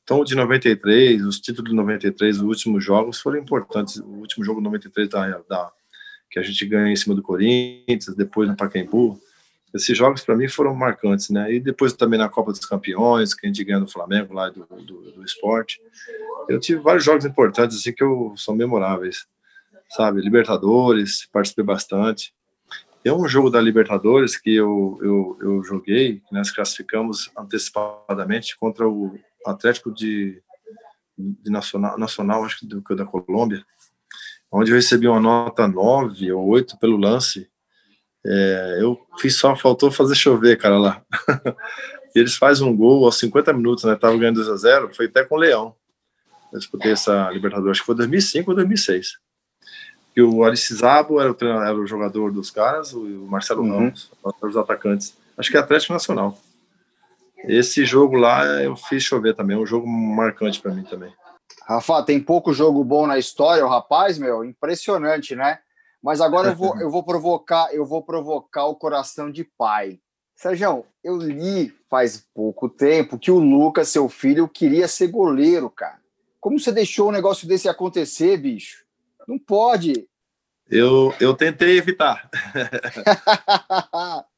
[0.02, 3.96] Então, de 93, os títulos de 93, os últimos jogos foram importantes.
[3.96, 5.72] O último jogo de 93 da, da,
[6.31, 9.20] que a gente ganha em cima do Corinthians, depois no Pacaembu.
[9.74, 11.53] Esses jogos para mim foram marcantes, né?
[11.53, 14.64] E depois também na Copa dos Campeões, que a gente ganhou no Flamengo lá do,
[14.64, 15.81] do, do esporte.
[16.49, 19.27] Eu tive vários jogos importantes assim que eu, são memoráveis,
[19.91, 20.20] sabe?
[20.20, 22.35] Libertadores, participei bastante.
[23.03, 28.89] Tem um jogo da Libertadores que eu, eu, eu joguei, que nós classificamos antecipadamente contra
[28.89, 29.16] o
[29.47, 30.43] Atlético de,
[31.16, 33.64] de Nacional, Nacional, acho que do, da Colômbia,
[34.57, 37.48] onde eu recebi uma nota 9 ou 8 pelo lance.
[38.24, 41.02] É, eu fiz só, faltou fazer chover, cara, lá.
[42.14, 43.94] e eles fazem um gol aos 50 minutos, né?
[43.94, 45.74] Tava ganhando 2 a 0 foi até com o Leão.
[46.52, 49.18] Eu disputei essa Libertadores, acho que foi 2005 ou 2006
[50.16, 53.70] que o Alice Zabo era o, era o jogador dos caras, o Marcelo uhum.
[53.70, 54.11] Ramos,
[54.42, 55.14] os atacantes.
[55.36, 56.38] Acho que é Atlético Nacional.
[57.44, 61.12] Esse jogo lá eu fiz chover também, é um jogo marcante para mim também.
[61.66, 65.59] Rafa, tem pouco jogo bom na história, o rapaz, meu, impressionante, né?
[66.03, 69.99] Mas agora eu vou, eu vou provocar, eu vou provocar o coração de pai.
[70.34, 75.99] Sérgio, eu li faz pouco tempo que o Lucas, seu filho, queria ser goleiro, cara.
[76.38, 78.84] Como você deixou um negócio desse acontecer, bicho?
[79.26, 80.07] Não pode.
[80.68, 82.28] Eu, eu tentei evitar.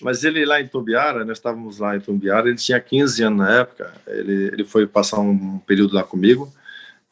[0.00, 3.60] Mas ele lá em Tumbiara, nós estávamos lá em Tumbiara, ele tinha 15 anos na
[3.60, 6.52] época, ele, ele foi passar um período lá comigo,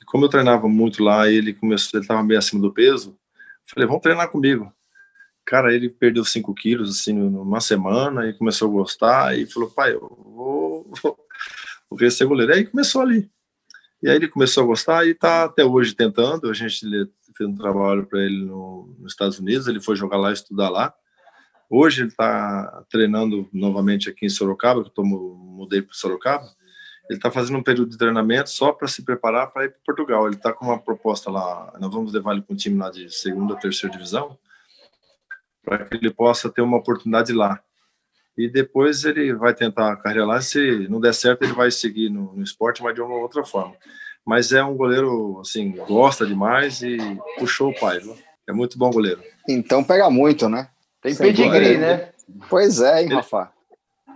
[0.00, 3.16] e como eu treinava muito lá, ele começou, ele estava meio acima do peso,
[3.64, 4.72] falei, vamos treinar comigo.
[5.44, 9.94] Cara, ele perdeu 5 quilos, assim, numa semana, e começou a gostar, e falou, pai,
[9.94, 11.18] eu vou, vou,
[11.90, 12.52] vou ser goleiro.
[12.52, 13.30] Aí começou ali.
[14.02, 16.50] E aí ele começou a gostar e está até hoje tentando.
[16.50, 16.80] A gente
[17.36, 20.92] fez um trabalho para ele no, nos Estados Unidos, ele foi jogar lá, estudar lá.
[21.68, 26.44] Hoje ele está treinando novamente aqui em Sorocaba, que eu mudei para Sorocaba.
[27.08, 30.26] Ele está fazendo um período de treinamento só para se preparar para ir para Portugal.
[30.26, 33.10] Ele está com uma proposta lá, nós vamos levar ele para um time lá de
[33.10, 34.38] segunda, terceira divisão,
[35.64, 37.62] para que ele possa ter uma oportunidade lá
[38.36, 40.40] e depois ele vai tentar a carreira lá.
[40.40, 43.74] Se não der certo, ele vai seguir no, no esporte, mas de uma outra forma.
[44.24, 46.96] Mas é um goleiro, assim, gosta demais e
[47.38, 48.16] puxou o pai, viu?
[48.48, 49.22] É muito bom goleiro.
[49.48, 50.68] Então pega muito, né?
[51.02, 52.10] Tem pedigree, né?
[52.48, 53.52] Pois é, hein, ele, Rafa?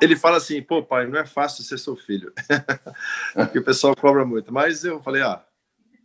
[0.00, 2.32] Ele fala assim, pô, pai, não é fácil ser seu filho.
[3.34, 4.52] Porque o pessoal cobra muito.
[4.52, 5.42] Mas eu falei, ah,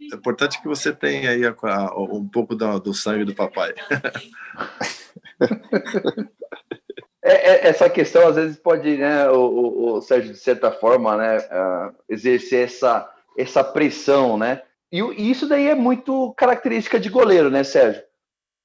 [0.02, 3.74] é importante que você tenha aí a, a, um pouco do, do sangue do papai.
[7.24, 11.16] É, é, essa questão às vezes pode, né, o, o, o Sérgio, de certa forma,
[11.16, 13.08] né, uh, exercer essa,
[13.38, 14.64] essa pressão, né?
[14.92, 18.02] E, e, isso daí é muito característica de goleiro, né, Sérgio?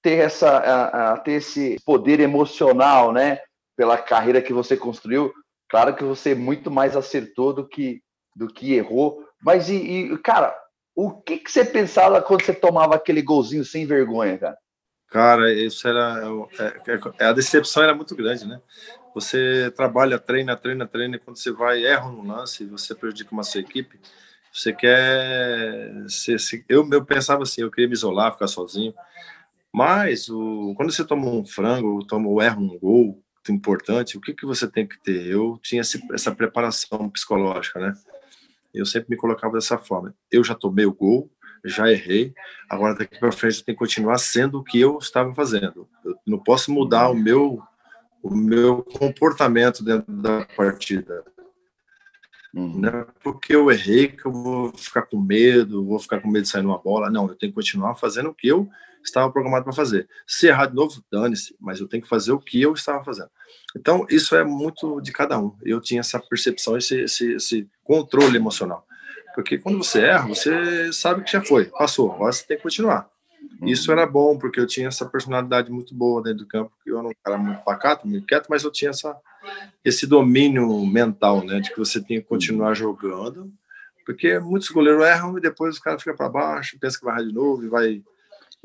[0.06, 3.40] Ter, essa, uh, uh, ter esse poder emocional, né?
[3.76, 5.32] Pela carreira que você construiu.
[5.68, 8.00] Claro que você muito mais acertou do que,
[8.36, 9.24] do que errou.
[9.42, 10.56] Mas, e, e cara,
[10.94, 14.56] o que, que você pensava quando você tomava aquele golzinho sem vergonha, cara?
[15.08, 16.22] Cara, isso era.
[16.56, 18.60] É, é, é, a decepção era muito grande, né?
[19.12, 23.42] Você trabalha, treina, treina, treina, e quando você vai, erra no lance, você prejudica uma
[23.42, 23.98] sua equipe.
[24.52, 25.90] Você quer.
[26.08, 28.94] Ser, eu, eu pensava assim, eu queria me isolar, ficar sozinho.
[29.76, 34.32] Mas o, quando você toma um frango, toma, ou erra um gol importante, o que,
[34.32, 35.26] que você tem que ter?
[35.26, 37.92] Eu tinha essa preparação psicológica, né?
[38.72, 40.14] Eu sempre me colocava dessa forma.
[40.32, 41.30] Eu já tomei o gol,
[41.62, 42.32] já errei,
[42.70, 45.86] agora daqui para frente eu tenho que continuar sendo o que eu estava fazendo.
[46.02, 47.62] Eu não posso mudar o meu
[48.22, 51.22] o meu comportamento dentro da partida.
[52.54, 52.80] Uhum.
[52.80, 56.44] Não é porque eu errei que eu vou ficar com medo, vou ficar com medo
[56.44, 57.10] de sair numa bola.
[57.10, 58.66] Não, eu tenho que continuar fazendo o que eu
[59.08, 60.08] estava programado para fazer.
[60.26, 63.30] Se errar de novo, dane-se, mas eu tenho que fazer o que eu estava fazendo.
[63.76, 65.54] Então, isso é muito de cada um.
[65.62, 68.86] Eu tinha essa percepção, esse, esse, esse controle emocional.
[69.34, 73.08] Porque quando você erra, você sabe que já foi, passou, agora você tem que continuar.
[73.62, 77.02] Isso era bom, porque eu tinha essa personalidade muito boa dentro do campo, que eu
[77.02, 79.16] não era muito pacato, muito quieto, mas eu tinha essa,
[79.84, 83.50] esse domínio mental, né, de que você tem que continuar jogando,
[84.04, 87.26] porque muitos goleiros erram e depois o cara fica para baixo, pensa que vai errar
[87.26, 88.02] de novo e vai.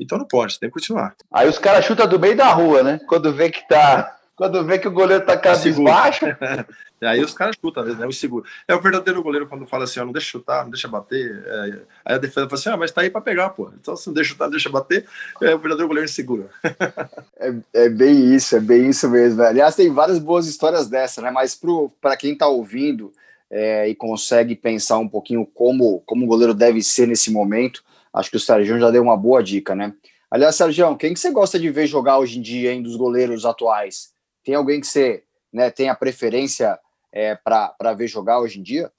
[0.00, 1.14] Então não pode, tem que continuar.
[1.32, 3.00] Aí os caras chutam do meio da rua, né?
[3.06, 6.24] Quando vê que tá quando vê que o goleiro tá cabisbaixo.
[7.02, 8.06] aí os caras chutam, né?
[8.06, 8.44] O seguro.
[8.66, 11.44] É o verdadeiro goleiro quando fala assim, ó, não deixa chutar, não deixa bater.
[11.46, 11.60] É,
[12.04, 13.70] aí a defesa fala assim, ah, mas tá aí para pegar, pô.
[13.80, 15.06] Então se não deixa chutar, não deixa bater,
[15.40, 16.48] é o verdadeiro goleiro segura.
[17.38, 19.42] é, é bem isso, é bem isso mesmo.
[19.42, 21.30] Aliás, tem várias boas histórias dessa, né?
[21.30, 21.60] Mas
[22.00, 23.12] para quem tá ouvindo
[23.50, 28.30] é, e consegue pensar um pouquinho como, como o goleiro deve ser nesse momento, acho
[28.30, 29.94] que o Sérgio já deu uma boa dica, né?
[30.30, 33.44] Aliás, Sérgio, quem que você gosta de ver jogar hoje em dia, hein, dos goleiros
[33.44, 34.12] atuais?
[34.44, 36.78] Tem alguém que você né, tem a preferência
[37.12, 38.90] é, para ver jogar hoje em dia?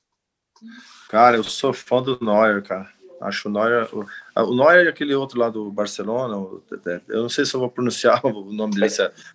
[1.10, 2.88] Cara, eu sou fã do Neuer, cara.
[3.20, 3.88] Acho o Neuer.
[4.36, 6.36] O, Neuer e aquele outro lá do Barcelona.
[7.08, 8.88] Eu não sei se eu vou pronunciar o nome dele.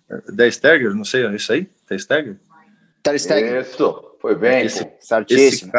[0.09, 1.69] É Der Stegen, não sei, é isso aí?
[1.89, 2.39] Der Stegen.
[3.59, 4.65] Isso, foi bem.
[4.65, 4.87] Esse,
[5.29, 5.71] esse,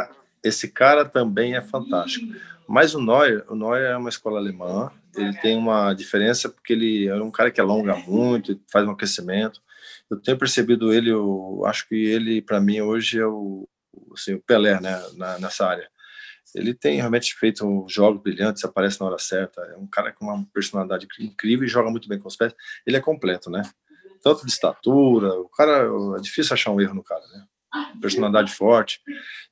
[0.42, 2.26] esse, cara também é fantástico.
[2.70, 4.92] Mas o Neuer, o Neuer é uma escola alemã.
[5.16, 9.60] Ele tem uma diferença porque ele é um cara que alonga muito, faz um aquecimento.
[10.08, 13.68] Eu tenho percebido ele, eu acho que ele, para mim, hoje é o,
[14.14, 15.90] assim, o Pelé né, na, nessa área
[16.54, 19.60] ele tem realmente feito um jogo brilhante, aparece na hora certa.
[19.62, 22.52] É um cara com uma personalidade incrível e joga muito bem com os pés.
[22.86, 23.62] Ele é completo, né?
[24.22, 27.44] Tanto de estatura, o cara é difícil achar um erro no cara, né?
[28.00, 29.00] Personalidade forte.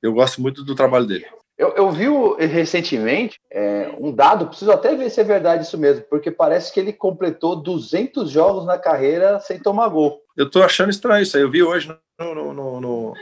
[0.02, 1.26] Eu gosto muito do trabalho dele.
[1.59, 2.06] Eu, eu vi
[2.46, 6.78] recentemente é, um dado, preciso até ver se é verdade isso mesmo, porque parece que
[6.78, 10.22] ele completou 200 jogos na carreira sem tomar gol.
[10.36, 11.42] Eu tô achando estranho isso aí.
[11.42, 13.14] Eu vi hoje no, no, no, no,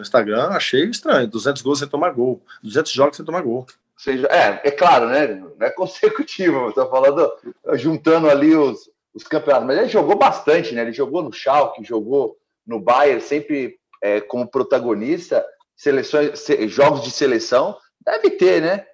[0.00, 1.28] Instagram, achei estranho.
[1.28, 2.42] 200 gols sem tomar gol.
[2.64, 3.64] 200 jogos sem tomar gol.
[3.96, 5.28] Seja, é, é claro, né?
[5.28, 6.70] Não é consecutivo.
[6.70, 7.32] Estou falando,
[7.74, 9.68] juntando ali os, os campeonatos.
[9.68, 10.82] Mas ele jogou bastante, né?
[10.82, 15.44] Ele jogou no Schalke, jogou no Bayern, sempre é, como protagonista
[15.78, 18.84] seleções, jogos de seleção, deve ter, né?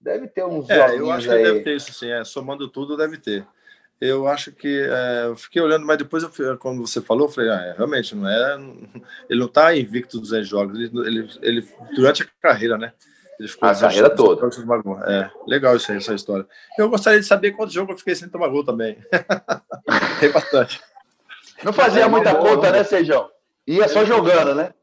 [0.00, 1.44] Deve ter uns é, eu acho que aí.
[1.44, 3.46] deve ter isso sim, é, somando tudo deve ter.
[4.00, 7.50] Eu acho que é, eu fiquei olhando, mas depois eu, quando você falou, eu falei,
[7.50, 8.54] ah, é, realmente não é,
[9.30, 12.92] ele não está invicto dos 10 jogos, ele, ele, ele, durante a carreira, né?
[13.38, 14.48] Ele ficou a carreira toda.
[15.06, 16.46] É, legal isso aí, essa história.
[16.76, 18.98] Eu gostaria de saber quantos jogos eu fiquei sem tomar gol também.
[20.20, 20.80] Tem bastante.
[21.62, 23.30] Não fazia muita conta, né, Sejão?
[23.66, 24.74] Ia só jogando, né?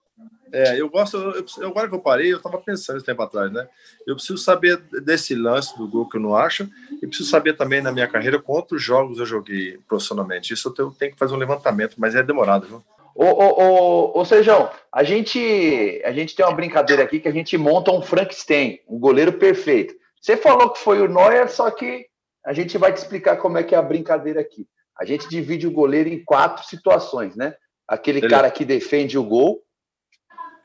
[0.52, 3.68] É, eu gosto, eu, agora que eu parei, eu estava pensando esse tempo atrás, né?
[4.06, 6.70] Eu preciso saber desse lance do gol que eu não acho,
[7.02, 10.54] e preciso saber também na minha carreira quantos jogos eu joguei profissionalmente.
[10.54, 12.84] Isso eu tenho, tenho que fazer um levantamento, mas é demorado, viu?
[13.16, 17.34] Ô, ô, ô, ô Sejão, a gente, a gente tem uma brincadeira aqui que a
[17.34, 19.94] gente monta um Frankenstein, um goleiro perfeito.
[20.22, 22.06] Você falou que foi o Neuer, só que
[22.46, 24.68] a gente vai te explicar como é que é a brincadeira aqui.
[24.98, 27.56] A gente divide o goleiro em quatro situações, né?
[27.88, 28.30] Aquele Ele...
[28.30, 29.62] cara que defende o gol,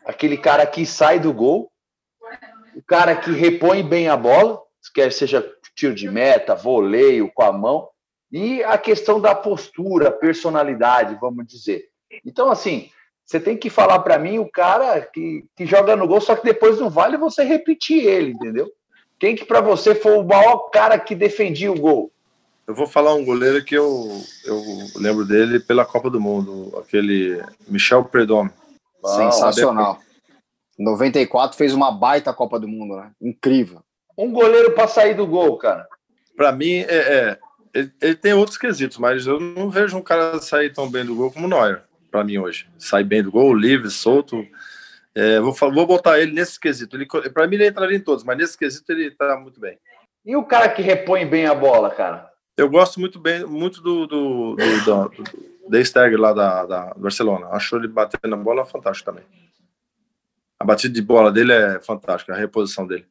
[0.04, 1.70] aquele cara que sai do gol,
[2.74, 4.60] o cara que repõe bem a bola,
[4.94, 5.44] quer seja
[5.74, 7.88] tiro de meta, voleio com a mão,
[8.30, 11.88] e a questão da postura, personalidade, vamos dizer.
[12.24, 12.90] Então, assim,
[13.24, 16.44] você tem que falar para mim o cara que, que joga no gol, só que
[16.44, 18.70] depois não vale você repetir ele, entendeu?
[19.18, 22.12] Quem que para você foi o maior cara que defendia o gol?
[22.66, 24.62] Eu vou falar um goleiro que eu, eu
[24.96, 28.04] lembro dele pela Copa do Mundo, aquele Michel
[29.04, 29.98] Sensacional.
[30.78, 33.12] 94 fez uma baita Copa do Mundo, né?
[33.20, 33.82] Incrível.
[34.16, 35.86] Um goleiro para sair do gol, cara.
[36.36, 37.38] Para mim, é, é
[37.72, 41.14] ele, ele, tem outros quesitos, mas eu não vejo um cara sair tão bem do
[41.14, 42.68] gol como o Neuer, para mim hoje.
[42.78, 44.46] Sai bem do gol, livre, solto.
[45.14, 46.96] É, vou, vou botar ele nesse quesito.
[47.32, 49.78] Para mim, ele entraria em todos, mas nesse quesito ele tá muito bem.
[50.24, 52.30] E o cara que repõe bem a bola, cara?
[52.56, 56.94] Eu gosto muito bem, muito do, do, do, do, do De Steg lá da, da
[56.96, 57.48] Barcelona.
[57.48, 59.24] Acho ele batendo na bola fantástico também.
[60.58, 63.06] A batida de bola dele é fantástica, a reposição dele.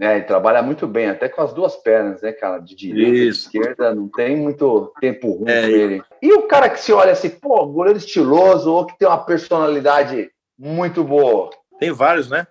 [0.00, 2.60] É, ele trabalha muito bem, até com as duas pernas, né, cara?
[2.60, 6.02] De direita e esquerda, não tem muito tempo ruim é, ele.
[6.22, 10.30] E o cara que se olha assim, pô, goleiro estiloso, ou que tem uma personalidade
[10.56, 11.50] muito boa?
[11.80, 12.46] Tem vários, né?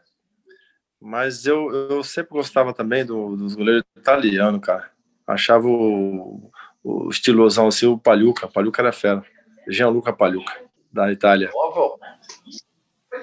[1.00, 4.90] Mas eu, eu sempre gostava também do, dos goleiros italianos, cara.
[5.26, 6.52] Achava o,
[6.88, 8.48] o estilosão assim, o Paluca.
[8.48, 9.24] Paluca era fera.
[9.68, 10.54] Gianluca Paluca,
[10.92, 11.52] da Itália.
[11.54, 12.00] Óbvio.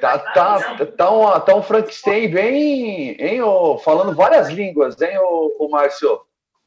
[0.01, 5.23] Tá, tá, tá, um, tá um Frankenstein bem, hein, oh, falando várias línguas, hein, o
[5.59, 6.21] oh, oh, Márcio?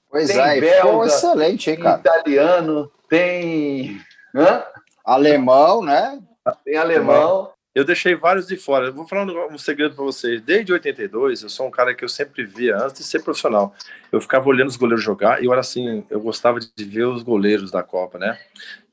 [0.10, 2.00] Pois tem é, belga, excelente, hein, cara?
[2.00, 4.00] italiano, tem
[4.34, 4.64] hã?
[5.06, 6.20] alemão, né?
[6.64, 7.52] Tem alemão.
[7.78, 8.89] Eu deixei vários de fora.
[8.89, 10.41] Vou falar um, um segredo para vocês.
[10.41, 13.71] Desde 82, eu sou um cara que eu sempre via, antes de ser profissional,
[14.11, 17.21] eu ficava olhando os goleiros jogar e eu era assim, eu gostava de ver os
[17.21, 18.36] goleiros da Copa, né?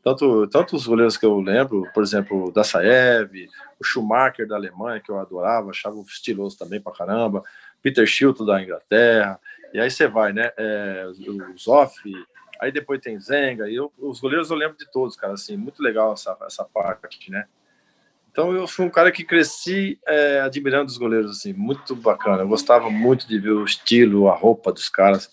[0.03, 3.49] Tanto, tanto os goleiros que eu lembro, por exemplo, da Saev,
[3.81, 7.43] o Schumacher da Alemanha, que eu adorava, achava estiloso também pra caramba,
[7.81, 9.41] Peter Shilton da Inglaterra,
[9.73, 10.53] e aí você vai, né?
[10.59, 11.99] É, o Zoff,
[12.61, 15.83] aí depois tem Zenga, e eu, os goleiros eu lembro de todos, cara, assim, muito
[15.83, 17.47] legal essa, essa parte, né?
[18.35, 22.43] Então eu fui um cara que cresci é, admirando os goleiros, assim, muito bacana.
[22.43, 25.31] Eu gostava muito de ver o estilo, a roupa dos caras.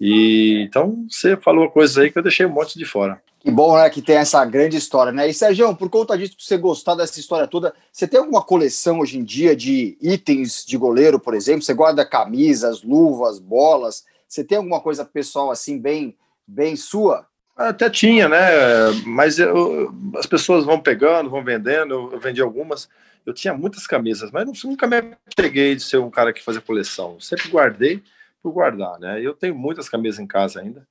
[0.00, 3.20] E então você falou coisas aí que eu deixei um monte de fora.
[3.40, 5.28] Que bom, né, que tem essa grande história, né?
[5.28, 9.00] E Sérgio, por conta disso, por você gostar dessa história toda, você tem alguma coleção
[9.00, 11.60] hoje em dia de itens de goleiro, por exemplo?
[11.60, 14.06] Você guarda camisas, luvas, bolas?
[14.26, 16.16] Você tem alguma coisa pessoal assim bem,
[16.46, 17.26] bem sua?
[17.56, 18.38] Até tinha, né?
[19.04, 21.94] Mas eu, as pessoas vão pegando, vão vendendo.
[21.94, 22.88] Eu, eu vendi algumas.
[23.26, 27.20] Eu tinha muitas camisas, mas nunca me peguei de ser um cara que fazia coleção.
[27.20, 28.02] sempre guardei,
[28.42, 29.20] por guardar, né?
[29.20, 30.86] Eu tenho muitas camisas em casa ainda,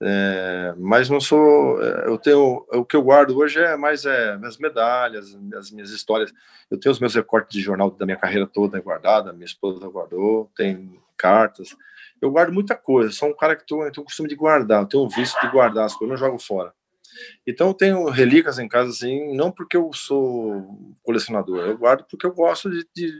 [0.00, 1.82] é, mas não sou.
[1.82, 2.64] É, eu tenho.
[2.72, 6.32] O que eu guardo hoje é mais é, minhas medalhas, as minhas histórias.
[6.70, 10.50] Eu tenho os meus recortes de jornal da minha carreira toda guardada, minha esposa guardou,
[10.56, 11.76] tem cartas.
[12.22, 15.08] Eu guardo muita coisa, sou um cara que tenho costume de guardar, eu tenho um
[15.08, 16.72] vício de guardar as coisas, não jogo fora.
[17.44, 22.24] Então eu tenho relíquias em casa, assim, não porque eu sou colecionador, eu guardo porque
[22.24, 23.12] eu gosto de, de,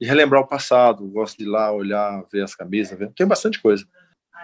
[0.00, 3.10] de relembrar o passado, gosto de ir lá olhar, ver as camisas, ver.
[3.16, 3.84] tem bastante coisa.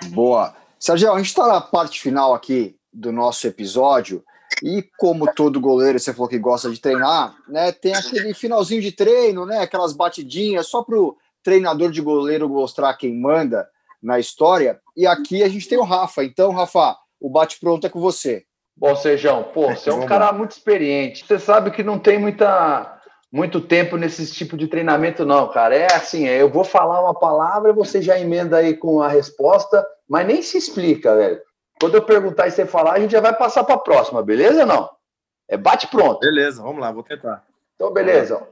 [0.09, 0.53] Boa.
[0.81, 4.25] Sérgio, a gente está na parte final aqui do nosso episódio
[4.61, 7.71] e como todo goleiro, você falou que gosta de treinar, né?
[7.71, 9.59] Tem aquele finalzinho de treino, né?
[9.59, 13.69] Aquelas batidinhas só para o treinador de goleiro mostrar quem manda
[14.03, 14.81] na história.
[14.97, 16.25] E aqui a gente tem o Rafa.
[16.25, 18.45] Então, Rafa, o bate pronto é com você.
[18.77, 21.25] Bom, Sejão, pô, você é um cara muito experiente.
[21.27, 22.99] Você sabe que não tem muita
[23.31, 25.75] muito tempo nesse tipo de treinamento, não, cara.
[25.75, 29.87] É assim, é, eu vou falar uma palavra, você já emenda aí com a resposta,
[30.07, 31.41] mas nem se explica, velho.
[31.81, 34.61] Quando eu perguntar e você falar, a gente já vai passar para a próxima, beleza
[34.61, 34.91] ou não?
[35.49, 36.21] É bate pronto.
[36.21, 37.43] Beleza, vamos lá, vou tentar.
[37.75, 38.47] Então, beleza.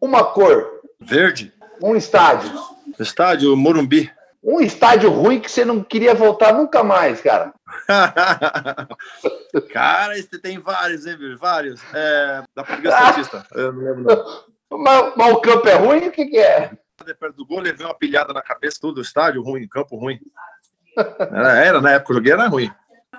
[0.00, 0.80] Uma cor.
[1.00, 1.52] Verde.
[1.82, 2.50] Um estádio.
[2.98, 4.12] Estádio Morumbi.
[4.42, 7.54] Um estádio ruim que você não queria voltar nunca mais, cara.
[9.72, 11.38] cara, você tem vários, hein, viu?
[11.38, 11.80] Vários.
[11.94, 13.46] É, da Portuguesa Santista.
[13.54, 14.78] Eu não lembro, não.
[14.78, 16.08] Mas, mas, o campo é ruim?
[16.08, 16.72] O que, que é?
[17.18, 20.18] Perto do gol, levei uma pilhada na cabeça, tudo, estádio ruim, campo ruim.
[20.96, 22.70] Era, era na época que eu joguei, era ruim.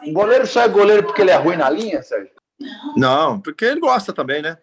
[0.05, 2.31] O goleiro só é goleiro porque ele é ruim na linha, Sérgio?
[2.95, 4.57] Não, porque ele gosta também, né?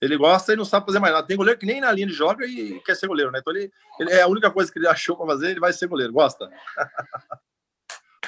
[0.00, 1.26] Ele gosta e não sabe fazer mais nada.
[1.26, 3.40] Tem goleiro que nem na linha ele joga e quer ser goleiro, né?
[3.40, 5.88] Então ele, ele é a única coisa que ele achou para fazer, ele vai ser
[5.88, 6.12] goleiro.
[6.12, 6.48] Gosta?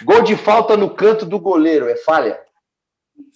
[0.02, 2.40] Gol de falta no canto do goleiro, é falha?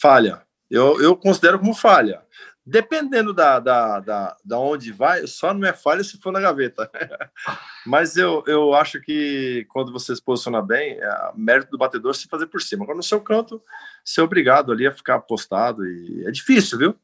[0.00, 0.42] Falha.
[0.70, 2.22] Eu, eu considero como falha.
[2.66, 6.90] Dependendo da, da, da, da onde vai, só não é falha se for na gaveta.
[7.86, 12.26] Mas eu, eu acho que quando você se posiciona bem, é mérito do batedor se
[12.26, 12.82] fazer por cima.
[12.82, 13.62] Agora, no seu canto,
[14.02, 15.86] ser obrigado ali a ficar postado.
[15.86, 16.98] E é difícil, viu?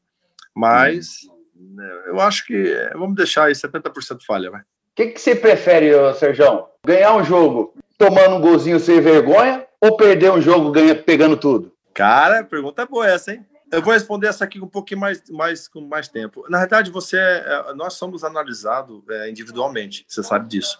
[0.55, 1.21] Mas
[1.55, 4.61] né, eu acho que vamos deixar aí 70% falha, vai.
[4.61, 6.65] O que, que você prefere, Sérgio?
[6.85, 11.71] Ganhar um jogo tomando um golzinho sem vergonha ou perder um jogo ganha, pegando tudo?
[11.93, 13.45] Cara, pergunta boa essa, hein?
[13.71, 16.43] Eu vou responder essa aqui com um pouquinho mais, mais, com mais tempo.
[16.49, 20.77] Na verdade, você é, é nós somos analisados é, individualmente, você sabe disso.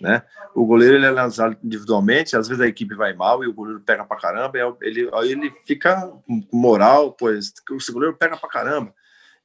[0.00, 0.22] Né?
[0.54, 3.80] O goleiro ele é analisado individualmente, às vezes a equipe vai mal e o goleiro
[3.80, 8.94] pega pra caramba, ele, ele fica com moral, pois o goleiro pega pra caramba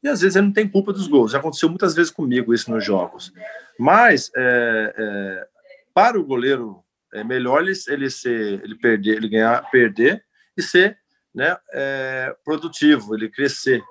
[0.06, 1.32] e às vezes ele não tem culpa dos gols.
[1.32, 3.34] Já aconteceu muitas vezes comigo isso nos jogos.
[3.80, 5.47] Mas é, é,
[5.95, 10.24] para o goleiro é melhor ele, ele ser, ele perder, ele ganhar, perder
[10.56, 10.95] e ser,
[11.34, 13.82] né, é, produtivo, ele crescer.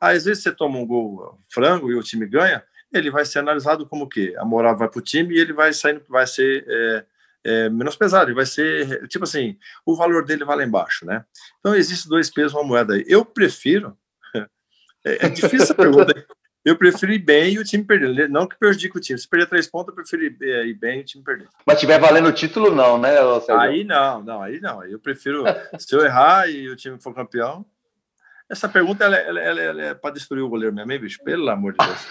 [0.00, 3.86] às vezes você toma um gol frango e o time ganha, ele vai ser analisado
[3.86, 4.34] como o quê?
[4.38, 7.04] A moral vai para o time e ele vai saindo, vai ser é,
[7.44, 11.26] é, menos pesado, ele vai ser, tipo assim, o valor dele vai lá embaixo, né?
[11.60, 12.98] Então, existe dois pesos, uma moeda.
[13.06, 13.94] Eu prefiro
[15.12, 16.26] é, é difícil a pergunta.
[16.64, 18.28] Eu prefiro ir bem e o time perder.
[18.28, 19.18] Não que prejudique o time.
[19.18, 21.48] Se perder três pontos, eu prefiro ir bem e o time perder.
[21.64, 23.14] Mas tiver valendo o título, não, né?
[23.58, 24.84] Aí não, não, aí não.
[24.84, 25.44] Eu prefiro.
[25.78, 27.64] se eu errar e o time for campeão.
[28.50, 31.22] Essa pergunta ela, ela, ela, ela é para destruir o goleiro mesmo, hein, bicho?
[31.22, 32.06] Pelo amor de Deus.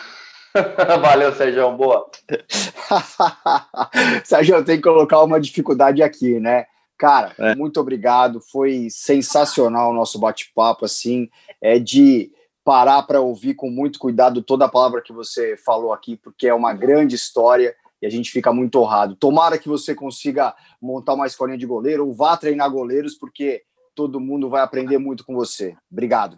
[1.01, 1.71] Valeu, Sérgio.
[1.75, 2.09] Boa.
[4.23, 6.65] Sérgio, tem que colocar uma dificuldade aqui, né?
[6.97, 7.55] Cara, é.
[7.55, 8.41] muito obrigado.
[8.41, 11.29] Foi sensacional o nosso bate-papo, assim,
[11.61, 12.31] é de
[12.67, 16.53] parar para ouvir com muito cuidado toda a palavra que você falou aqui, porque é
[16.53, 19.15] uma grande história e a gente fica muito honrado.
[19.15, 23.63] Tomara que você consiga montar uma escolinha de goleiro ou vá treinar goleiros, porque
[23.95, 25.77] todo mundo vai aprender muito com você.
[25.89, 26.37] Obrigado.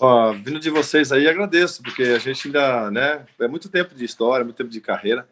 [0.00, 4.06] Ó, vindo de vocês aí, agradeço, porque a gente ainda, né, é muito tempo de
[4.06, 5.28] história, muito tempo de carreira.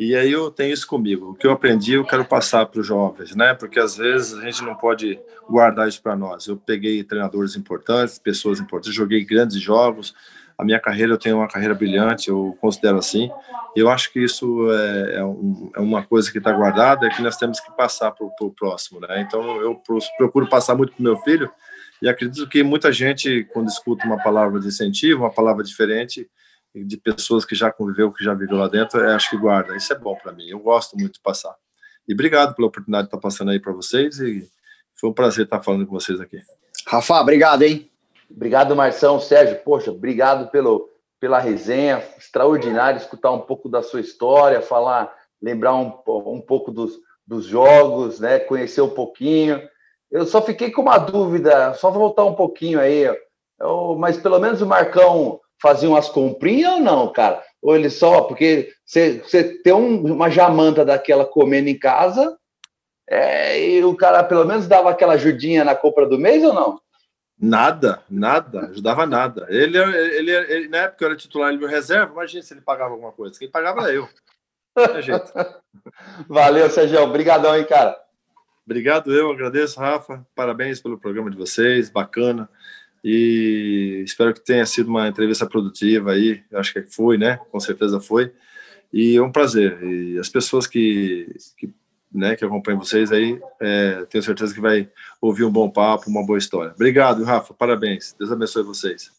[0.00, 1.32] E aí eu tenho isso comigo.
[1.32, 3.52] O que eu aprendi, eu quero passar para os jovens, né?
[3.52, 6.46] Porque às vezes a gente não pode guardar isso para nós.
[6.46, 10.14] Eu peguei treinadores importantes, pessoas importantes, joguei grandes jogos.
[10.56, 13.30] A minha carreira, eu tenho uma carreira brilhante, eu considero assim.
[13.76, 17.20] Eu acho que isso é, é, um, é uma coisa que está guardada, é que
[17.20, 19.20] nós temos que passar para o próximo, né?
[19.20, 19.82] Então eu
[20.16, 21.50] procuro passar muito para o meu filho.
[22.00, 26.26] E acredito que muita gente, quando escuta uma palavra de incentivo, uma palavra diferente,
[26.74, 29.76] de pessoas que já conviveu, que já viveu lá dentro, é, acho que guarda.
[29.76, 30.46] Isso é bom para mim.
[30.48, 31.54] Eu gosto muito de passar.
[32.06, 34.48] E obrigado pela oportunidade de estar passando aí para vocês e
[34.94, 36.38] foi um prazer estar falando com vocês aqui.
[36.86, 37.90] Rafa, obrigado, hein?
[38.30, 39.60] Obrigado, Marção, Sérgio.
[39.64, 42.02] Poxa, obrigado pelo, pela resenha.
[42.16, 45.12] Extraordinário escutar um pouco da sua história, falar,
[45.42, 48.38] lembrar um, um pouco dos, dos jogos, né?
[48.38, 49.60] Conhecer um pouquinho.
[50.10, 53.08] Eu só fiquei com uma dúvida, só voltar um pouquinho aí.
[53.58, 57.42] Eu, mas pelo menos o Marcão faziam as comprinhas ou não, cara?
[57.62, 62.36] Ou ele só, porque você, tem um, uma jamanta daquela comendo em casa,
[63.08, 66.80] é, e o cara pelo menos dava aquela ajudinha na compra do mês ou não?
[67.38, 69.46] Nada, nada, ajudava nada.
[69.48, 72.92] Ele, ele, ele, na época eu era titular, ele me reserva, imagina se ele pagava
[72.92, 73.38] alguma coisa.
[73.38, 74.08] Quem pagava era eu.
[76.28, 77.02] Valeu, Sérgio.
[77.02, 77.96] Obrigadão aí, cara.
[78.64, 80.24] Obrigado, eu agradeço, Rafa.
[80.34, 82.48] Parabéns pelo programa de vocês, bacana.
[83.02, 86.42] E espero que tenha sido uma entrevista produtiva aí.
[86.52, 87.38] Acho que foi, né?
[87.50, 88.32] Com certeza foi.
[88.92, 89.82] E é um prazer.
[89.82, 91.72] E as pessoas que, que,
[92.12, 94.88] né, que acompanham vocês aí, é, tenho certeza que vai
[95.20, 96.72] ouvir um bom papo, uma boa história.
[96.74, 97.54] Obrigado, Rafa.
[97.54, 98.14] Parabéns.
[98.18, 99.10] Deus abençoe vocês.